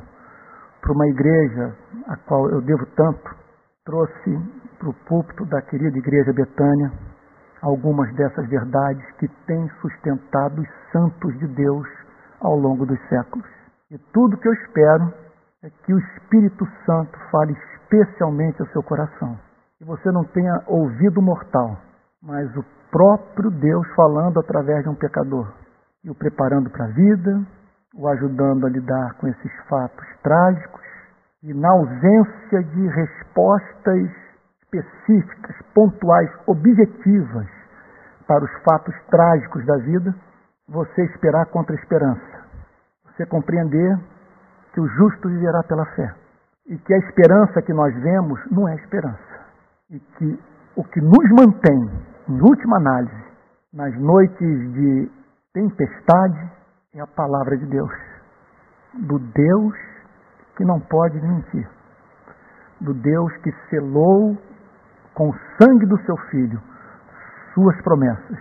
para 0.79 0.93
uma 0.93 1.07
igreja 1.07 1.75
a 2.07 2.15
qual 2.17 2.49
eu 2.49 2.61
devo 2.61 2.85
tanto, 2.95 3.35
trouxe 3.83 4.39
para 4.77 4.89
o 4.89 4.93
púlpito 5.05 5.45
da 5.45 5.61
querida 5.63 5.97
igreja 5.97 6.31
Betânia 6.33 6.91
algumas 7.61 8.13
dessas 8.15 8.47
verdades 8.47 9.03
que 9.17 9.27
têm 9.47 9.67
sustentado 9.81 10.61
os 10.61 10.67
santos 10.91 11.37
de 11.39 11.47
Deus 11.47 11.87
ao 12.39 12.55
longo 12.55 12.85
dos 12.85 12.99
séculos. 13.09 13.47
E 13.89 13.97
tudo 14.13 14.37
que 14.37 14.47
eu 14.47 14.53
espero 14.53 15.13
é 15.63 15.69
que 15.83 15.93
o 15.93 15.99
Espírito 15.99 16.67
Santo 16.85 17.17
fale 17.31 17.53
especialmente 17.53 18.61
ao 18.61 18.67
seu 18.69 18.83
coração. 18.83 19.37
Que 19.81 19.87
você 19.87 20.11
não 20.11 20.23
tenha 20.25 20.61
ouvido 20.67 21.23
mortal, 21.23 21.75
mas 22.21 22.55
o 22.55 22.63
próprio 22.91 23.49
Deus 23.49 23.87
falando 23.95 24.39
através 24.39 24.83
de 24.83 24.89
um 24.89 24.93
pecador 24.93 25.51
e 26.03 26.11
o 26.11 26.13
preparando 26.13 26.69
para 26.69 26.85
a 26.85 26.89
vida, 26.89 27.41
o 27.95 28.07
ajudando 28.07 28.67
a 28.67 28.69
lidar 28.69 29.15
com 29.15 29.27
esses 29.27 29.51
fatos 29.67 30.05
trágicos 30.21 30.85
e 31.41 31.51
na 31.51 31.71
ausência 31.71 32.63
de 32.63 32.87
respostas 32.89 34.11
específicas, 34.61 35.55
pontuais, 35.73 36.29
objetivas 36.45 37.47
para 38.27 38.45
os 38.45 38.51
fatos 38.61 38.93
trágicos 39.09 39.65
da 39.65 39.77
vida, 39.77 40.13
você 40.69 41.05
esperar 41.05 41.47
contra 41.47 41.75
a 41.75 41.79
esperança. 41.79 42.45
Você 43.05 43.25
compreender 43.25 43.97
que 44.73 44.79
o 44.79 44.87
justo 44.89 45.27
viverá 45.27 45.63
pela 45.63 45.87
fé. 45.95 46.13
E 46.67 46.77
que 46.77 46.93
a 46.93 46.99
esperança 46.99 47.63
que 47.63 47.73
nós 47.73 47.91
vemos 47.95 48.39
não 48.51 48.69
é 48.69 48.75
esperança. 48.75 49.30
E 49.91 49.99
que 49.99 50.39
o 50.75 50.83
que 50.83 51.01
nos 51.01 51.29
mantém, 51.31 51.91
em 52.29 52.41
última 52.41 52.77
análise, 52.77 53.23
nas 53.73 53.93
noites 53.99 54.73
de 54.73 55.11
tempestade, 55.53 56.51
é 56.93 57.01
a 57.01 57.07
palavra 57.07 57.57
de 57.57 57.65
Deus. 57.65 57.91
Do 58.93 59.19
Deus 59.19 59.75
que 60.55 60.65
não 60.65 60.79
pode 60.79 61.19
mentir. 61.21 61.69
Do 62.79 62.93
Deus 62.93 63.35
que 63.37 63.51
selou 63.69 64.37
com 65.13 65.29
o 65.29 65.35
sangue 65.61 65.85
do 65.85 65.99
seu 66.01 66.17
filho 66.29 66.61
suas 67.53 67.79
promessas 67.81 68.39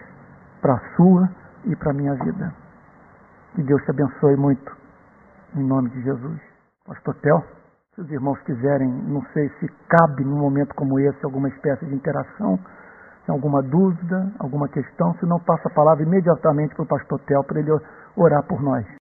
para 0.61 0.75
a 0.75 0.97
sua 0.97 1.29
e 1.65 1.77
para 1.77 1.91
a 1.91 1.95
minha 1.95 2.15
vida. 2.15 2.55
Que 3.55 3.63
Deus 3.63 3.83
te 3.83 3.91
abençoe 3.91 4.37
muito, 4.37 4.77
em 5.57 5.65
nome 5.65 5.91
de 5.91 6.03
Jesus. 6.03 6.41
Pastor 6.87 7.15
Tel, 7.17 7.45
se 8.01 8.05
os 8.05 8.11
irmãos 8.11 8.41
quiserem, 8.43 8.89
não 8.89 9.23
sei 9.33 9.49
se 9.61 9.69
cabe 9.89 10.25
num 10.25 10.39
momento 10.39 10.75
como 10.75 10.99
esse 10.99 11.23
alguma 11.25 11.49
espécie 11.49 11.85
de 11.85 11.95
interação, 11.95 12.59
alguma 13.29 13.63
dúvida, 13.63 14.33
alguma 14.39 14.69
questão, 14.69 15.15
se 15.15 15.27
não 15.27 15.39
passa 15.39 15.69
a 15.69 15.75
palavra 15.75 16.03
imediatamente 16.03 16.75
para 16.75 16.83
o 16.83 16.87
pastor 16.87 17.21
Tel 17.21 17.45
para 17.45 17.61
ele 17.61 17.71
orar 18.17 18.43
por 18.45 18.61
nós. 18.63 18.85